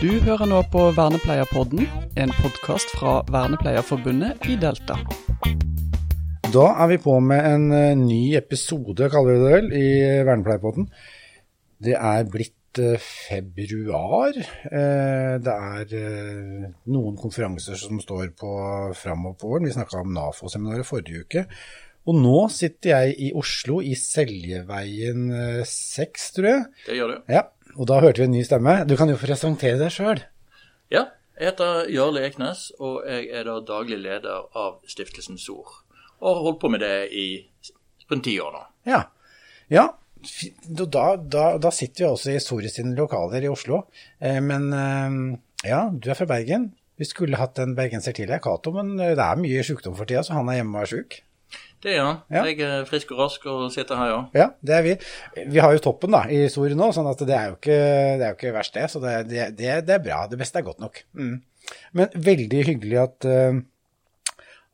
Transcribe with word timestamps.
Du 0.00 0.08
hører 0.24 0.48
nå 0.48 0.60
på 0.72 0.86
Vernepleierpodden, 0.96 1.84
en 2.16 2.30
podkast 2.40 2.92
fra 2.96 3.18
Vernepleierforbundet 3.30 4.46
i 4.48 4.56
Delta. 4.60 4.96
Da 6.50 6.64
er 6.82 6.88
vi 6.90 6.96
på 7.04 7.18
med 7.22 7.44
en 7.46 7.66
eh, 7.76 7.92
ny 7.98 8.22
episode, 8.38 9.10
kaller 9.12 9.36
vi 9.36 9.42
det 9.42 9.50
vel, 9.52 9.68
i 9.76 9.90
Vernepleierpodden. 10.26 10.88
Det 11.84 11.94
er 11.98 12.24
blitt 12.32 12.80
eh, 12.80 12.96
februar. 13.04 14.40
Eh, 14.40 15.36
Det 15.44 15.58
er 15.76 15.94
eh, 16.00 16.72
noen 16.90 17.20
konferanser 17.20 17.78
som 17.78 18.00
står 18.02 18.32
på 18.40 18.50
framover 18.98 19.36
på 19.38 19.52
våren. 19.52 19.68
Vi 19.68 19.76
snakka 19.76 20.00
om 20.00 20.16
NAFO-seminaret 20.16 20.88
forrige 20.88 21.26
uke. 21.28 21.46
Og 22.08 22.16
nå 22.16 22.46
sitter 22.50 22.94
jeg 22.96 23.16
i 23.28 23.32
Oslo, 23.36 23.82
i 23.84 23.92
Seljeveien 24.00 25.28
eh, 25.36 25.62
6, 25.68 26.30
tror 26.38 26.50
jeg. 26.54 26.68
Det 26.88 26.96
gjør 26.98 27.12
du. 27.14 27.18
Ja, 27.36 27.44
og 27.76 27.86
da 27.90 28.00
hørte 28.02 28.22
vi 28.22 28.28
en 28.28 28.34
ny 28.34 28.42
stemme. 28.46 28.80
Du 28.88 28.96
kan 28.98 29.10
jo 29.10 29.18
presentere 29.20 29.78
deg 29.80 29.92
sjøl. 29.94 30.22
Ja, 30.92 31.06
jeg 31.38 31.52
heter 31.52 31.86
Jarle 31.92 32.24
Eknes, 32.26 32.66
og 32.82 33.04
jeg 33.08 33.30
er 33.32 33.46
da 33.48 33.60
daglig 33.64 34.00
leder 34.02 34.48
av 34.56 34.80
Stiftelsen 34.90 35.38
SOR. 35.40 35.80
Og 36.20 36.28
har 36.28 36.42
holdt 36.44 36.60
på 36.60 36.70
med 36.72 36.84
det 36.84 37.08
i 37.16 37.26
rundt 38.10 38.26
ti 38.26 38.36
år 38.42 38.52
nå. 38.56 38.62
Ja. 38.90 39.04
ja. 39.72 39.86
Da, 40.68 41.04
da, 41.16 41.44
da 41.56 41.70
sitter 41.72 42.04
vi 42.04 42.10
også 42.10 42.34
i 42.34 42.42
Sore 42.44 42.68
sine 42.68 42.92
lokaler 42.98 43.46
i 43.46 43.48
Oslo. 43.48 43.86
Eh, 44.20 44.40
Men 44.44 44.68
eh, 44.76 45.16
ja, 45.70 45.86
du 45.92 46.10
er 46.10 46.18
fra 46.18 46.28
Bergen. 46.28 46.72
Vi 47.00 47.08
skulle 47.08 47.40
hatt 47.40 47.56
en 47.62 47.72
bergenser 47.78 48.12
til 48.12 48.28
her, 48.28 48.42
Cato, 48.44 48.74
men 48.76 48.92
eh, 49.00 49.14
det 49.16 49.24
er 49.24 49.40
mye 49.40 49.64
sykdom 49.64 49.96
for 49.96 50.04
tida, 50.04 50.20
så 50.26 50.36
han 50.36 50.50
er 50.52 50.60
hjemme 50.60 50.76
og 50.76 50.84
er 50.84 50.90
sjuk. 50.92 51.20
Det 51.80 51.94
er 51.96 52.02
han. 52.04 52.18
Ja. 52.28 52.42
Jeg 52.44 52.60
er 52.66 52.86
frisk 52.88 53.14
og 53.14 53.22
rask 53.22 53.44
og 53.48 53.62
sitter 53.72 53.96
her, 53.96 54.10
ja. 54.12 54.20
Ja, 54.36 54.46
det 54.60 54.74
er 54.76 54.82
vi. 54.84 54.94
Vi 55.54 55.62
har 55.64 55.72
jo 55.72 55.82
toppen 55.86 56.12
da, 56.12 56.26
i 56.28 56.42
Sor 56.52 56.72
nå, 56.76 56.90
sånn 56.92 57.08
at 57.08 57.24
det 57.24 57.36
er 57.36 57.52
jo 57.52 57.56
ikke, 57.56 57.80
det 58.20 58.26
er 58.26 58.34
jo 58.34 58.38
ikke 58.38 58.54
verst 58.56 58.76
det. 58.76 58.86
Så 58.92 59.00
det, 59.04 59.14
det, 59.30 59.48
det, 59.58 59.96
er 59.96 60.04
bra. 60.04 60.22
Det 60.28 60.38
beste 60.40 60.60
er 60.60 60.66
godt 60.66 60.82
nok. 60.84 61.00
Mm. 61.16 61.38
Men 61.96 62.16
veldig 62.28 62.62
hyggelig 62.68 62.98
at, 63.00 63.28
eh, 63.30 63.60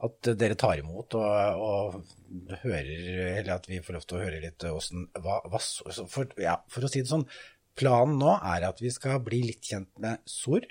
at 0.09 0.31
dere 0.43 0.59
tar 0.59 0.83
imot 0.83 1.15
og, 1.19 1.67
og 1.69 2.57
hører, 2.65 2.91
eller 3.39 3.53
at 3.55 3.69
vi 3.71 3.83
får 3.85 3.99
lov 3.99 4.07
til 4.07 4.19
å 4.19 4.25
høre 4.25 4.43
litt 4.43 4.67
åssen 4.69 5.07
hva, 5.23 5.39
hva 5.47 5.61
for, 5.61 6.33
ja, 6.43 6.59
for 6.73 6.87
å 6.87 6.91
si 6.91 7.05
det 7.05 7.11
sånn, 7.13 7.27
planen 7.79 8.19
nå 8.21 8.35
er 8.41 8.67
at 8.67 8.81
vi 8.83 8.91
skal 8.93 9.21
bli 9.25 9.43
litt 9.47 9.71
kjent 9.71 9.93
med 10.03 10.23
SOR, 10.29 10.67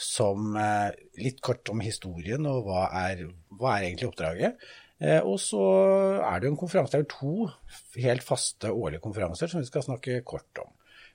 som 0.00 0.54
eh, 0.56 0.94
litt 1.20 1.42
kort 1.44 1.68
om 1.72 1.82
historien 1.84 2.46
og 2.48 2.68
hva 2.68 2.86
er, 3.02 3.26
hva 3.58 3.74
er 3.76 3.88
egentlig 3.88 4.10
oppdraget. 4.12 4.70
Eh, 5.00 5.22
og 5.24 5.38
så 5.40 5.62
er 6.20 6.40
det 6.40 6.50
jo 6.50 6.52
en 6.54 6.60
konferanse, 6.60 6.92
det 6.92 7.00
er 7.00 7.06
jo 7.06 7.14
to 7.14 8.00
helt 8.02 8.24
faste 8.26 8.72
årlige 8.72 9.00
konferanser 9.04 9.48
som 9.48 9.62
vi 9.62 9.68
skal 9.70 9.86
snakke 9.86 10.20
kort 10.28 10.60
om. 10.60 10.74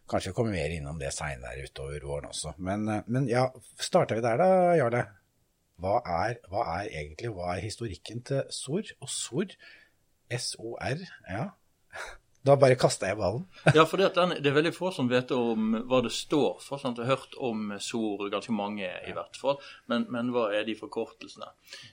Kanskje 0.10 0.32
vi 0.32 0.38
kommer 0.38 0.54
mer 0.54 0.74
innom 0.74 0.98
det 1.02 1.12
seinere 1.14 1.66
utover 1.66 2.04
våren 2.06 2.32
også. 2.32 2.56
Men, 2.58 2.88
eh, 2.90 3.06
men 3.08 3.30
ja, 3.30 3.46
starter 3.78 4.18
vi 4.18 4.26
der 4.26 4.42
da, 4.42 4.50
Jarle? 4.80 5.06
Hva 5.82 6.00
er, 6.08 6.40
hva 6.50 6.64
er 6.78 6.90
egentlig 7.02 7.34
hva 7.36 7.52
er 7.54 7.66
historikken 7.66 8.24
til 8.26 8.46
SOR? 8.54 8.94
Og 9.04 9.12
SOR, 9.12 9.56
S-O-R, 10.34 11.02
ja. 11.30 11.50
Da 12.46 12.54
bare 12.62 12.78
kasta 12.78 13.10
jeg 13.10 13.18
ballen. 13.18 13.48
Ja, 13.78 13.88
for 13.90 14.02
det, 14.02 14.12
den, 14.18 14.36
det 14.44 14.52
er 14.52 14.58
veldig 14.60 14.74
få 14.76 14.92
som 14.94 15.10
vet 15.10 15.32
om 15.34 15.74
hva 15.90 16.04
det 16.06 16.14
står 16.14 16.62
for. 16.62 16.82
Sant? 16.82 17.00
Jeg 17.02 17.08
har 17.10 17.18
hørt 17.18 17.38
om 17.42 17.74
SOR, 17.82 18.28
ganske 18.34 18.54
mange 18.54 18.86
i 18.86 19.16
hvert 19.16 19.40
fall. 19.40 19.58
Men, 19.90 20.06
men 20.14 20.30
hva 20.36 20.52
er 20.54 20.68
de 20.68 20.78
forkortelsene? 20.78 21.50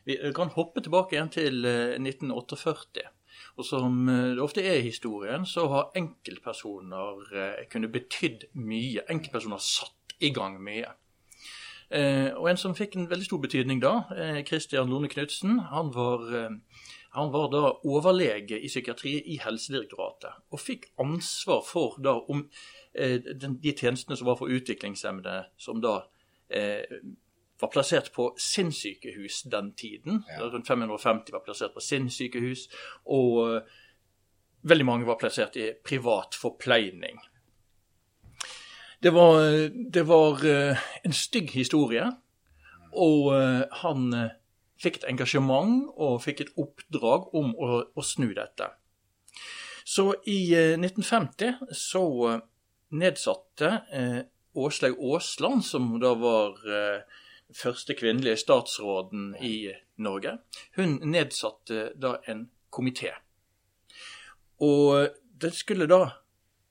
Vi 0.09 0.19
kan 0.37 0.53
hoppe 0.53 0.85
tilbake 0.85 1.17
igjen 1.17 1.33
til 1.33 1.65
eh, 1.69 1.97
1948. 1.97 3.09
Og 3.57 3.67
som 3.67 4.09
eh, 4.13 4.33
det 4.37 4.45
ofte 4.45 4.65
er 4.65 4.81
i 4.81 4.89
historien, 4.91 5.49
så 5.49 5.67
har 5.73 5.93
enkeltpersoner 5.99 7.33
eh, 7.33 7.63
kunnet 7.73 7.95
betydd 7.95 8.51
mye. 8.61 9.07
Enkeltpersoner 9.09 9.57
har 9.57 9.65
satt 9.65 10.19
i 10.23 10.35
gang 10.37 10.61
mye. 10.63 10.93
Eh, 11.93 12.31
og 12.41 12.47
en 12.49 12.61
som 12.61 12.73
fikk 12.77 12.95
en 12.97 13.09
veldig 13.11 13.27
stor 13.27 13.41
betydning 13.43 13.81
da, 13.83 14.07
eh, 14.17 14.39
Christian 14.49 14.89
Lone 14.89 15.11
Knutsen, 15.13 15.59
han 15.69 15.91
var 15.93 16.23
eh, 16.39 16.55
han 17.15 17.33
var 17.33 17.51
da 17.53 17.73
overlege 17.85 18.57
i 18.57 18.69
psykiatri 18.69 19.19
i 19.35 19.37
Helsedirektoratet, 19.43 20.39
og 20.51 20.61
fikk 20.61 20.87
ansvar 21.03 21.61
for 21.69 21.99
da 22.01 22.15
om 22.33 22.47
eh, 22.95 23.19
den, 23.21 23.59
de 23.61 23.75
tjenestene 23.77 24.17
som 24.17 24.31
var 24.31 24.39
for 24.41 24.49
utviklingshemmede, 24.49 25.35
som 25.61 25.83
da 25.85 25.99
eh, 26.49 26.89
var 27.61 27.69
plassert 27.75 28.09
på 28.17 28.31
sinnssykehus 28.41 29.43
den 29.53 29.75
tiden. 29.77 30.23
Ja. 30.29 30.49
Rundt 30.49 30.67
550 30.67 31.37
var 31.37 31.45
plassert 31.45 31.77
på 31.77 31.85
sinnssykehus, 31.85 32.65
og 33.05 33.39
eh, 33.45 33.77
veldig 34.73 34.89
mange 34.89 35.07
var 35.07 35.21
plassert 35.21 35.61
i 35.61 35.69
privat 35.85 36.35
forpleining. 36.35 37.21
Det 39.03 39.13
var, 39.13 39.43
det 39.69 40.09
var 40.09 40.47
eh, 40.49 40.91
en 41.05 41.13
stygg 41.13 41.53
historie, 41.53 42.09
og 42.93 43.35
eh, 43.37 43.65
han 43.85 44.15
fikk 44.83 45.01
et 45.01 45.09
engasjement 45.13 45.91
og 45.97 46.23
fikk 46.25 46.45
et 46.45 46.55
oppdrag 46.61 47.31
om 47.39 47.53
å, 47.55 47.83
å 47.95 48.05
snu 48.07 48.33
dette. 48.37 48.69
Så 49.85 50.13
i 50.31 50.53
eh, 50.55 50.77
1950 50.79 51.75
så 51.77 52.05
eh, 52.31 52.41
nedsatte 52.99 53.73
eh, 53.93 54.21
Åslaug 54.55 54.99
Aasland, 55.01 55.65
som 55.65 55.95
da 56.01 56.13
var 56.21 56.61
eh, 56.69 57.21
første 57.57 57.97
kvinnelige 57.97 58.41
statsråden 58.43 59.33
i 59.41 59.73
Norge, 60.03 60.37
hun 60.77 60.99
nedsatte 61.09 61.91
da 61.97 62.19
en 62.29 62.47
komité. 62.73 63.15
Og 64.63 65.09
den 65.43 65.55
skulle 65.57 65.89
da 65.91 66.05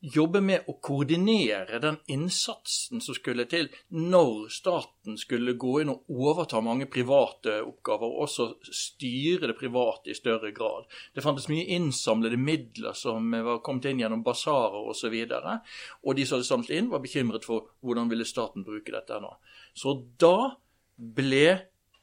jobbe 0.02 0.42
med 0.42 0.66
å 0.70 0.74
koordinere 0.82 1.80
den 1.82 2.00
innsatsen 2.10 3.02
som 3.06 3.16
skulle 3.16 3.46
til 3.50 3.68
når 3.94 4.50
staten 4.54 5.18
skulle 5.20 5.54
gå 5.62 5.76
inn 5.84 5.92
og 5.94 6.10
overta 6.10 6.62
mange 6.66 6.88
private 6.90 7.60
oppgaver, 7.62 8.10
og 8.10 8.26
også 8.26 8.48
styre 8.66 9.52
det 9.52 9.58
private 9.60 10.12
i 10.12 10.18
større 10.18 10.52
grad. 10.58 10.90
Det 11.14 11.24
fantes 11.26 11.50
mye 11.52 11.68
innsamlede 11.78 12.40
midler 12.42 12.98
som 12.98 13.30
var 13.32 13.62
kommet 13.66 13.92
inn 13.92 14.02
gjennom 14.02 14.26
basarer 14.26 14.90
osv., 14.90 15.14
og, 15.22 15.38
så 15.38 15.58
og 16.02 16.18
de 16.18 16.26
som 16.26 16.40
hadde 16.40 16.50
samlet 16.50 16.76
inn, 16.78 16.92
var 16.92 17.06
bekymret 17.06 17.46
for 17.46 17.70
hvordan 17.86 18.10
ville 18.10 18.26
staten 18.26 18.66
bruke 18.66 18.94
dette 18.94 19.22
nå. 19.22 19.36
Så 19.78 20.00
da 20.22 20.56
ble 20.98 21.46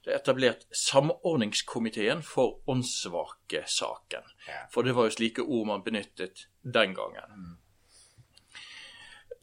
det 0.06 0.14
etablert 0.14 0.66
Samordningskomiteen 0.72 2.22
for 2.24 2.60
åndssvake-saken. 2.70 4.30
For 4.72 4.86
det 4.86 4.94
var 4.96 5.08
jo 5.08 5.16
slike 5.18 5.44
ord 5.44 5.66
man 5.68 5.84
benyttet 5.84 6.46
den 6.62 6.94
gangen. 6.96 7.58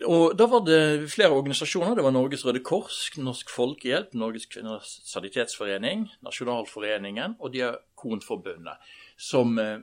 Og 0.03 0.35
Da 0.35 0.45
var 0.51 0.65
det 0.67 1.07
flere 1.07 1.31
organisasjoner. 1.31 1.95
Det 1.95 2.03
var 2.03 2.11
Norges 2.11 2.43
Røde 2.45 2.59
Kors, 2.59 3.09
Norsk 3.17 3.49
Folkehjelp, 3.49 4.11
Norges 4.13 4.45
Kvinners 4.51 4.99
Sanitetsforening, 5.07 6.09
Nasjonalforeningen 6.25 7.37
og 7.39 7.53
Diakonforbundet 7.53 8.91
som 9.15 9.55
eh, 9.59 9.79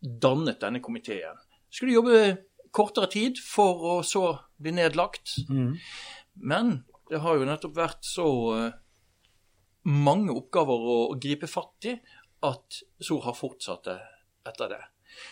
dannet 0.00 0.62
denne 0.62 0.80
komiteen. 0.80 1.36
Skulle 1.68 1.98
jobbe 1.98 2.22
kortere 2.74 3.10
tid 3.12 3.38
for 3.44 3.84
å 3.90 3.94
så 4.06 4.24
bli 4.56 4.72
nedlagt. 4.72 5.36
Men 6.34 6.78
det 7.10 7.20
har 7.20 7.36
jo 7.36 7.46
nettopp 7.48 7.76
vært 7.76 8.08
så 8.08 8.26
eh, 8.56 8.72
mange 9.84 10.32
oppgaver 10.32 10.88
å, 10.88 10.98
å 11.12 11.20
gripe 11.20 11.50
fatt 11.50 11.92
i 11.92 11.98
at 12.44 12.80
SOR 13.00 13.24
har 13.28 13.36
fortsatt 13.36 13.84
det 13.84 14.00
etter 14.48 14.72
det. 14.72 14.82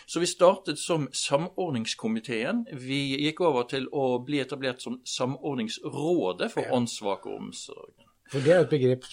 Så 0.05 0.19
vi 0.19 0.29
startet 0.29 0.79
som 0.79 1.07
Samordningskomiteen. 1.11 2.65
Vi 2.71 3.01
gikk 3.25 3.41
over 3.43 3.67
til 3.69 3.89
å 3.91 4.19
bli 4.25 4.39
etablert 4.43 4.81
som 4.81 4.99
Samordningsrådet 5.05 6.51
for 6.53 6.75
åndssvake 6.77 7.29
omsorgen. 7.29 8.07
For 8.31 8.43
det 8.43 8.53
er 8.53 8.63
jo 8.63 8.67
et 8.67 8.73
begrep 8.73 9.09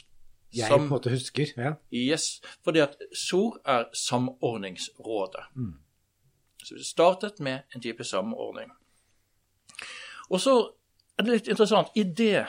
jeg 0.54 0.66
på 0.66 0.80
en 0.80 0.88
måte 0.90 1.10
husker. 1.12 1.52
Ja. 1.56 1.74
Yes, 1.94 2.40
fordi 2.64 2.82
at 2.82 2.96
SOR 3.14 3.60
er 3.64 3.86
Samordningsrådet. 3.94 5.44
Så 6.62 6.74
vi 6.74 6.84
startet 6.84 7.40
med 7.40 7.60
en 7.74 7.82
type 7.82 8.04
samordning. 8.04 8.70
Og 10.30 10.40
så 10.40 10.56
er 11.18 11.24
det 11.24 11.32
litt 11.32 11.48
interessant. 11.48 11.88
Idet 11.94 12.46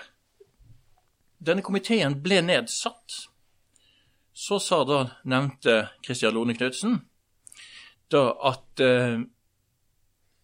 denne 1.40 1.64
komiteen 1.66 2.20
ble 2.22 2.42
nedsatt, 2.46 3.16
så 4.34 4.60
sa 4.60 4.84
da 4.88 5.00
nevnte 5.26 5.88
Kristian 6.04 6.36
Lone 6.36 6.56
Knutsen 6.58 7.00
da 8.14 8.24
at 8.52 8.84
eh, 8.84 9.22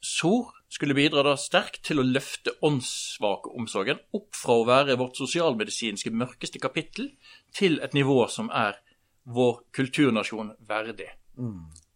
SOR 0.03 0.53
skulle 0.69 0.97
bidra 0.97 1.23
da 1.23 1.35
sterkt 1.39 1.83
til 1.87 2.01
å 2.01 2.05
løfte 2.05 2.53
åndssvakeomsorgen 2.65 4.01
opp 4.17 4.35
fra 4.35 4.57
å 4.59 4.65
være 4.67 4.97
vårt 4.99 5.19
sosialmedisinske 5.19 6.11
mørkeste 6.11 6.59
kapittel 6.63 7.13
til 7.55 7.79
et 7.83 7.95
nivå 7.95 8.25
som 8.31 8.51
er 8.51 8.79
vår 9.27 9.61
kulturnasjon 9.75 10.53
verdig. 10.67 11.09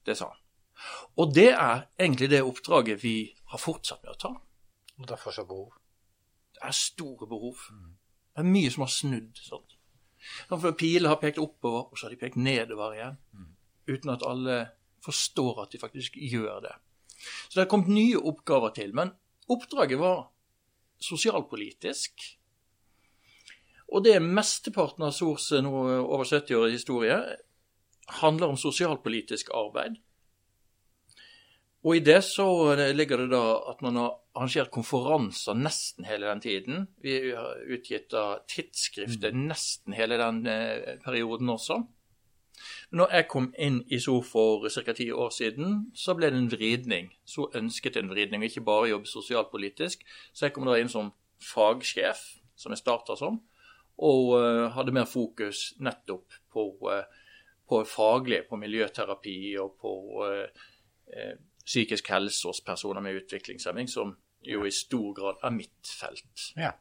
Det 0.05 0.15
sa 0.17 0.31
han. 0.31 0.39
Og 1.21 1.33
det 1.35 1.51
er 1.51 1.85
egentlig 1.99 2.31
det 2.31 2.41
oppdraget 2.43 3.03
vi 3.03 3.15
har 3.51 3.61
fortsatt 3.61 4.03
med 4.03 4.15
å 4.15 4.19
ta. 4.23 4.31
Og 4.97 5.07
det 5.07 5.15
er 5.15 5.21
fortsatt 5.21 5.47
behov. 5.47 5.75
Det 6.55 6.63
er 6.67 6.75
store 6.75 7.27
behov. 7.29 7.67
Det 8.31 8.41
er 8.41 8.49
mye 8.49 8.71
som 8.71 8.85
har 8.85 8.93
snudd. 8.93 9.37
sånn. 9.37 9.67
Pilene 10.77 11.11
har 11.11 11.19
pekt 11.21 11.41
oppover, 11.41 11.91
og 11.91 11.97
så 11.97 12.07
har 12.07 12.15
de 12.15 12.21
pekt 12.21 12.39
nedover 12.39 12.95
igjen. 12.95 13.17
Uten 13.89 14.13
at 14.13 14.25
alle 14.25 14.57
forstår 15.05 15.63
at 15.65 15.73
de 15.73 15.81
faktisk 15.81 16.17
gjør 16.17 16.61
det. 16.67 16.75
Så 17.47 17.55
det 17.55 17.63
har 17.65 17.71
kommet 17.71 17.93
nye 17.93 18.19
oppgaver 18.19 18.73
til. 18.75 18.93
Men 18.97 19.13
oppdraget 19.51 19.99
var 20.01 20.29
sosialpolitisk, 21.01 22.37
Og 23.91 24.05
det 24.05 24.21
mesteparten 24.23 25.03
av 25.03 25.11
SORs 25.11 25.49
nå 25.59 25.71
over 25.99 26.23
70-årig 26.23 26.77
historie 26.77 27.17
handler 28.21 28.53
om 28.53 28.59
sosialpolitisk 28.59 29.51
arbeid. 29.51 29.97
Og 31.83 31.97
i 31.97 32.03
det 32.05 32.21
så 32.23 32.45
ligger 32.93 33.23
det 33.23 33.31
da 33.33 33.43
at 33.71 33.81
man 33.83 33.97
har 33.97 34.13
arrangert 34.37 34.71
konferanser 34.71 35.57
nesten 35.57 36.05
hele 36.07 36.29
den 36.29 36.43
tiden. 36.43 36.83
Vi 37.03 37.33
har 37.33 37.63
utgitt 37.67 38.11
da 38.13 38.43
tidsskrifter 38.47 39.33
nesten 39.35 39.97
hele 39.97 40.19
den 40.21 40.45
eh, 40.47 40.99
perioden 41.03 41.49
også. 41.51 41.81
Når 42.91 43.15
jeg 43.15 43.27
kom 43.31 43.49
inn 43.59 43.81
i 43.87 43.99
SO 43.99 44.19
for 44.25 44.67
ca. 44.69 44.93
ti 44.93 45.11
år 45.11 45.29
siden, 45.35 45.91
så 45.95 46.15
ble 46.17 46.31
det 46.31 46.39
en 46.39 46.51
vridning. 46.51 47.11
Så 47.25 47.49
ønsket 47.55 47.97
en 47.97 48.11
vridning, 48.11 48.43
ikke 48.43 48.65
bare 48.65 48.89
jobbe 48.89 49.07
sosialpolitisk. 49.07 50.03
Så 50.33 50.45
jeg 50.45 50.53
kom 50.55 50.67
da 50.67 50.77
inn 50.79 50.91
som 50.91 51.13
fagsjef, 51.41 52.21
som 52.55 52.73
jeg 52.73 52.83
starta 52.83 53.15
som, 53.17 53.41
og 54.01 54.33
uh, 54.37 54.67
hadde 54.75 54.93
mer 54.95 55.05
fokus 55.09 55.71
nettopp 55.81 56.37
på, 56.53 56.65
uh, 56.89 57.05
på 57.69 57.83
faglig, 57.85 58.43
på 58.49 58.59
miljøterapi 58.61 59.37
og 59.61 59.75
på 59.81 59.93
uh, 60.25 60.69
psykisk 61.65 62.09
helse 62.09 62.47
hos 62.47 62.61
personer 62.65 63.03
med 63.03 63.21
utviklingshemming, 63.21 63.89
som 63.89 64.15
jo 64.41 64.63
i 64.65 64.73
stor 64.73 65.13
grad 65.17 65.43
er 65.43 65.53
mitt 65.53 65.91
felt. 65.99 66.51
Ja. 66.57 66.71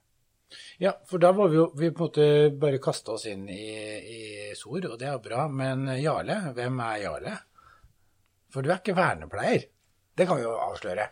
Ja 0.82 0.94
for 1.08 1.23
da 1.23 1.31
var 1.37 1.50
vi 1.52 1.58
jo 1.61 1.69
vi 1.79 1.91
på 1.91 2.05
en 2.05 2.08
måte 2.08 2.26
bare 2.62 2.81
kasta 2.82 3.14
oss 3.17 3.26
inn 3.31 3.47
i, 3.52 3.69
i 4.00 4.20
SOR, 4.56 4.91
og 4.93 4.99
det 5.00 5.08
er 5.11 5.23
bra. 5.23 5.47
Men 5.49 5.87
Jarle, 6.00 6.41
hvem 6.56 6.82
er 6.87 7.00
Jarle? 7.05 7.37
For 8.50 8.67
du 8.67 8.70
er 8.73 8.81
ikke 8.81 8.97
vernepleier. 8.99 9.69
Det 10.17 10.26
kan 10.26 10.41
vi 10.41 10.44
jo 10.44 10.56
avsløre. 10.58 11.06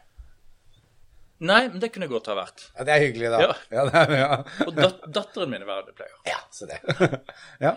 Nei, 1.38 1.60
men 1.70 1.78
det 1.78 1.92
kunne 1.94 2.08
godt 2.10 2.26
ha 2.32 2.34
vært. 2.34 2.64
Ja, 2.74 2.84
Det 2.86 2.94
er 2.94 3.04
hyggelig, 3.04 3.28
da. 3.30 3.42
Ja. 3.44 3.52
Ja, 3.70 3.84
det 3.86 4.00
er, 4.00 4.14
ja. 4.18 4.38
Og 4.66 4.72
dat 4.74 5.04
datteren 5.14 5.52
min 5.52 5.62
er 5.62 5.68
vernepleier. 5.70 6.16
ja 6.26 6.40
så 6.50 6.66
det. 6.66 6.80
ja. 7.66 7.76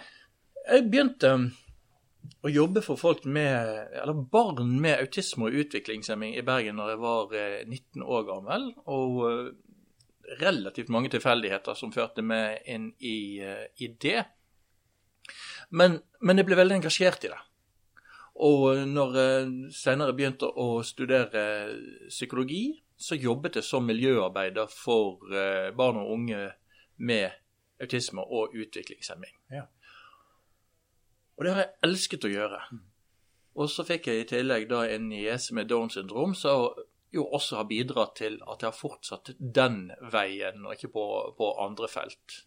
Jeg 0.65 0.87
begynte 0.89 1.35
å 2.41 2.49
jobbe 2.49 2.81
for 2.85 2.97
folk 2.97 3.25
med, 3.29 3.91
eller 4.01 4.17
barn 4.33 4.73
med 4.81 4.97
autisme 5.03 5.45
og 5.49 5.57
utviklingshemming 5.61 6.33
i 6.37 6.43
Bergen 6.45 6.77
når 6.81 6.95
jeg 6.95 7.01
var 7.03 7.35
eh, 7.37 7.59
19 7.67 8.05
år 8.05 8.25
gammel. 8.31 8.67
Og 8.89 9.21
eh, 9.29 9.51
relativt 10.39 10.91
mange 10.93 11.11
tilfeldigheter 11.11 11.75
som 11.77 11.93
førte 11.93 12.23
meg 12.25 12.61
inn 12.69 12.91
i, 12.99 13.39
eh, 13.43 13.65
i 13.83 13.91
det. 14.01 14.23
Men, 15.69 15.99
men 16.21 16.39
jeg 16.39 16.47
ble 16.47 16.59
veldig 16.59 16.79
engasjert 16.79 17.25
i 17.27 17.31
det. 17.33 17.41
Og 18.41 18.87
når 18.87 19.17
jeg 19.19 19.73
senere 19.75 20.15
begynte 20.15 20.47
å 20.47 20.81
studere 20.87 21.43
psykologi, 22.09 22.81
så 23.01 23.17
jobbet 23.17 23.57
jeg 23.59 23.65
som 23.65 23.85
miljøarbeider 23.85 24.69
for 24.71 25.25
eh, 25.33 25.69
barn 25.75 25.99
og 26.01 26.13
unge 26.15 26.41
med 27.01 27.37
autisme 27.81 28.21
og 28.21 28.55
utviklingshemming. 28.55 29.33
Ja. 29.51 29.65
Og 31.37 31.45
det 31.45 31.53
har 31.53 31.63
jeg 31.63 31.77
elsket 31.87 32.27
å 32.27 32.31
gjøre. 32.31 32.61
Og 33.57 33.69
så 33.69 33.83
fikk 33.83 34.07
jeg 34.07 34.21
i 34.21 34.27
tillegg 34.29 34.67
da 34.69 34.83
en 34.87 35.09
niese 35.09 35.55
med 35.57 35.67
Downs 35.71 35.97
syndrom, 35.97 36.35
som 36.37 36.69
jo 37.11 37.25
også 37.27 37.59
har 37.59 37.67
bidratt 37.69 38.15
til 38.21 38.39
at 38.47 38.63
jeg 38.63 38.71
har 38.71 38.77
fortsatt 38.77 39.33
den 39.39 39.91
veien, 40.13 40.65
og 40.65 40.77
ikke 40.77 40.93
på, 40.95 41.05
på 41.37 41.51
andre 41.63 41.89
felt. 41.91 42.41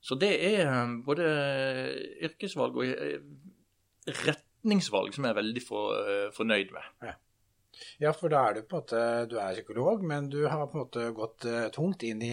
Så 0.00 0.16
det 0.16 0.32
er 0.48 0.64
eh, 0.64 0.92
både 1.04 1.24
yrkesvalg 2.24 2.78
og 2.80 2.86
eh, 2.88 3.18
retningsvalg 4.26 5.12
som 5.14 5.26
jeg 5.26 5.34
er 5.34 5.40
veldig 5.42 5.64
for, 5.64 5.98
eh, 6.00 6.28
fornøyd 6.36 6.72
med. 6.76 7.10
Ja, 8.00 8.10
for 8.16 8.32
da 8.32 8.42
er 8.48 8.56
du 8.56 8.64
på 8.68 8.76
en 8.76 8.82
måte 8.82 9.02
Du 9.30 9.36
er 9.40 9.54
psykolog, 9.54 10.02
men 10.04 10.26
du 10.28 10.40
har 10.50 10.66
på 10.68 10.76
en 10.76 10.82
måte 10.82 11.04
gått 11.16 11.46
tungt 11.72 12.02
inn 12.04 12.20
i 12.26 12.32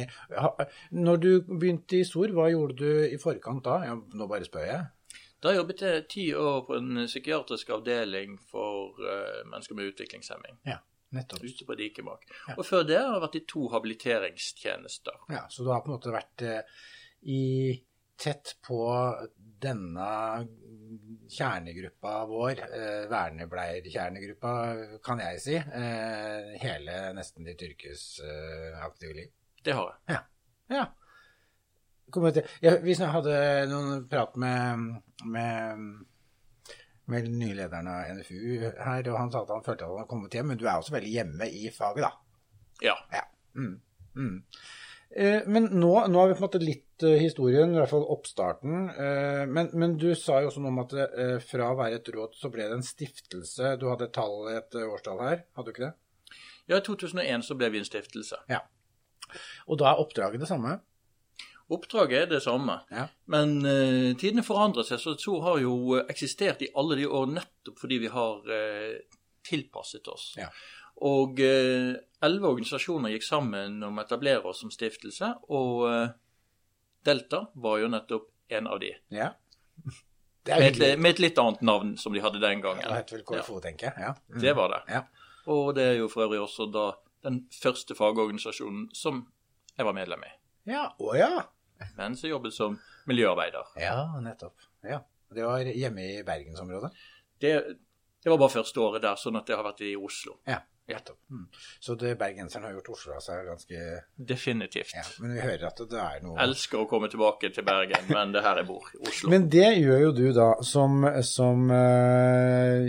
Når 0.92 1.22
du 1.24 1.30
begynte 1.46 2.00
i 2.00 2.08
SOR, 2.08 2.34
hva 2.36 2.50
gjorde 2.52 2.75
du 2.81 3.06
i 3.06 3.20
forkant 3.22 3.63
da? 3.63 3.78
Ja, 3.86 3.94
nå 3.96 4.28
bare 4.28 4.48
spør 4.48 4.66
jeg. 4.68 4.81
Da 5.46 5.54
jobbet 5.54 5.86
jeg 5.86 6.08
ti 6.12 6.25
år 6.36 6.66
på 6.68 6.75
en 6.80 7.06
psykiatrisk 7.06 7.70
avdeling 7.78 8.36
for 8.50 8.98
mennesker 9.54 9.78
med 9.78 9.94
utviklingshemming 9.94 10.58
Ja, 10.68 10.81
nettopp. 11.15 11.44
ute 11.44 11.65
på 11.65 11.75
Dikemark. 11.80 12.27
Ja. 12.48 12.56
Og 12.57 12.65
før 12.68 12.86
det 12.88 13.00
har 13.00 13.13
jeg 13.13 13.25
vært 13.25 13.39
i 13.39 13.45
to 13.48 13.68
habiliteringstjenester. 13.74 15.19
Ja, 15.33 15.45
Så 15.50 15.63
du 15.63 15.71
har 15.71 15.81
på 15.81 15.92
en 15.92 15.98
måte 15.98 16.15
vært 16.15 16.45
eh, 16.45 16.62
i 17.31 17.44
tett 18.18 18.56
på 18.65 18.81
denne 19.62 20.09
kjernegruppa 21.30 22.13
vår, 22.30 22.62
eh, 22.65 23.04
vernepleierkjernegruppa, 23.12 24.54
kan 25.06 25.21
jeg 25.21 25.42
si, 25.44 25.56
eh, 25.56 26.54
hele 26.62 27.00
nesten 27.18 27.45
ditt 27.45 27.62
yrkesaktive 27.62 29.13
liv. 29.13 29.33
Det 29.63 29.75
har 29.77 29.92
jeg. 29.92 30.15
Ja. 30.15 30.24
Ja, 32.62 32.77
vi 32.83 32.94
jeg 32.95 33.12
hadde 33.12 33.39
noen 33.68 34.06
prat 34.07 34.36
med, 34.39 35.01
med, 35.25 35.81
med 37.12 37.27
den 37.27 37.38
nye 37.39 37.56
lederen 37.57 37.89
av 37.92 38.09
NFU 38.18 38.39
her, 38.83 39.07
og 39.12 39.19
han 39.19 39.31
sa 39.33 39.44
at 39.44 39.54
han 39.56 39.63
følte 39.65 39.86
at 39.86 39.92
han 39.92 40.01
hadde 40.01 40.12
kommet 40.12 40.36
hjem, 40.38 40.51
men 40.51 40.59
du 40.59 40.65
er 40.68 40.75
også 40.75 40.95
veldig 40.95 41.13
hjemme 41.13 41.48
i 41.50 41.71
faget, 41.74 42.07
da. 42.07 42.12
Ja. 42.83 42.98
Ja. 43.13 43.24
Mm. 43.57 43.77
Mm. 44.18 44.36
Eh, 45.15 45.48
men 45.48 45.69
nå, 45.71 45.92
nå 46.12 46.19
har 46.19 46.30
vi 46.30 46.36
på 46.36 46.44
en 46.44 46.48
måte 46.48 46.62
litt 46.62 47.06
eh, 47.07 47.19
historien, 47.21 47.71
i 47.74 47.80
hvert 47.80 47.94
fall 47.94 48.07
oppstarten. 48.12 48.89
Eh, 48.92 49.44
men, 49.50 49.71
men 49.74 49.95
du 50.00 50.09
sa 50.19 50.42
jo 50.44 50.51
også 50.51 50.63
noe 50.63 50.74
om 50.75 50.83
at 50.83 50.98
eh, 51.00 51.38
fra 51.44 51.71
å 51.71 51.80
være 51.80 52.01
et 52.01 52.12
råd, 52.13 52.36
så 52.38 52.51
ble 52.54 52.68
det 52.68 52.80
en 52.80 52.86
stiftelse. 52.86 53.77
Du 53.80 53.88
hadde 53.92 54.10
et 54.10 54.15
tall, 54.18 54.42
et 54.51 54.77
eh, 54.77 54.89
årstall 54.92 55.24
her, 55.24 55.42
hadde 55.57 55.71
du 55.71 55.75
ikke 55.75 55.88
det? 55.88 55.95
ja, 56.68 56.77
i 56.77 56.83
2001 56.83 57.48
så 57.48 57.56
ble 57.56 57.71
vi 57.71 57.80
en 57.81 57.88
stiftelse. 57.88 58.42
Ja. 58.51 58.65
Og 59.68 59.80
da 59.80 59.92
er 59.92 60.01
oppdraget 60.03 60.44
det 60.44 60.50
samme? 60.50 60.77
Oppdraget 61.69 62.22
er 62.22 62.30
det 62.31 62.42
samme, 62.46 62.80
Ja. 62.94 63.08
men 63.34 63.58
uh, 63.66 64.14
tidene 64.16 64.44
forandrer 64.44 64.86
seg. 64.88 65.02
Så 65.04 65.18
SOR 65.19 65.42
har 65.44 65.58
jo 65.60 65.98
eksistert 66.08 66.62
i 66.64 66.69
alle 66.75 66.96
de 66.96 67.08
år 67.08 67.28
nettopp 67.34 67.80
fordi 67.81 67.98
vi 68.06 68.12
har 68.14 68.40
uh, 68.48 69.18
tilpasset 69.48 70.08
oss. 70.08 70.34
Ja. 70.40 70.48
Og 71.08 71.40
eh, 71.46 71.94
elleve 72.25 72.50
organisasjoner 72.50 73.12
gikk 73.14 73.25
sammen 73.28 73.84
om 73.86 74.00
å 74.00 74.02
etablere 74.02 74.50
oss 74.50 74.64
som 74.64 74.72
stiftelse, 74.74 75.30
og 75.54 75.84
eh, 75.92 76.08
Delta 77.06 77.44
var 77.62 77.78
jo 77.84 77.90
nettopp 77.94 78.31
en 78.58 78.70
av 78.72 78.81
de. 78.81 78.94
Ja. 79.13 79.30
Det 80.48 80.56
Med 80.62 80.78
et, 80.80 81.00
med 81.00 81.10
et 81.12 81.20
litt 81.20 81.40
annet 81.44 81.60
navn 81.68 81.90
som 82.00 82.13
de 82.16 82.22
hadde 82.24 82.40
den 82.40 82.62
Ja, 82.62 82.63
gangen. 82.63 82.86
det 82.88 82.96
heter 83.02 83.18
vel 83.18 83.24
KFO, 83.28 83.58
jeg. 83.66 83.81
Ja. 83.84 84.13
Mm. 84.31 84.38
Det 84.40 84.54
var 84.56 84.70
det. 84.72 84.78
Ja. 84.94 85.02
Og 85.52 85.74
det 85.75 85.84
er 85.84 85.98
jo 85.98 86.06
for 86.08 86.24
øvrig 86.24 86.40
også 86.40 86.70
da 86.72 86.86
den 87.28 87.42
første 87.52 87.98
fagorganisasjonen 88.00 88.86
som 88.96 89.25
jeg 89.75 89.84
var 89.89 89.98
medlem 89.98 90.24
i. 90.24 90.30
Ja, 90.72 90.86
å 91.03 91.18
ja. 91.20 91.44
Mens 91.98 92.24
som 92.24 92.29
jobbet 92.29 92.55
som 92.55 92.79
miljøarbeider. 93.10 93.74
Ja, 93.81 94.00
nettopp. 94.24 94.65
Ja. 94.86 95.01
Det 95.34 95.43
var 95.43 95.67
hjemme 95.67 96.05
i 96.07 96.24
bergensområdet? 96.24 96.93
Det, 97.41 97.51
det 98.24 98.31
var 98.31 98.39
bare 98.39 98.53
første 98.53 98.81
året 98.81 99.03
der, 99.03 99.19
sånn 99.19 99.38
at 99.39 99.50
det 99.50 99.57
har 99.60 99.65
vært 99.67 99.84
i 99.86 99.93
Oslo. 100.00 100.38
Ja, 100.48 100.62
nettopp. 100.88 101.17
Mm. 101.29 101.46
Så 101.84 101.96
det, 102.00 102.13
bergenseren 102.20 102.65
har 102.67 102.75
gjort 102.77 102.89
Oslo 102.96 103.15
av 103.17 103.24
seg 103.24 103.44
ganske 103.48 103.82
Definitivt. 104.29 104.94
ja. 104.96 105.03
Men 105.22 105.34
vi 105.36 105.44
hører 105.44 105.65
at 105.70 105.82
det 105.91 106.00
er 106.00 106.22
noe 106.24 106.38
Elsker 106.46 106.84
å 106.84 106.88
komme 106.89 107.10
tilbake 107.12 107.51
til 107.53 107.65
Bergen, 107.67 108.08
men 108.10 108.32
det 108.34 108.41
er 108.41 108.48
her 108.48 108.62
jeg 108.62 108.70
bor, 108.70 108.88
Oslo. 109.01 109.32
Men 109.34 109.50
det 109.51 109.67
gjør 109.82 110.03
jo 110.06 110.13
du 110.15 110.24
da 110.38 110.48
som, 110.67 111.03
som 111.27 111.67
uh, 111.74 112.88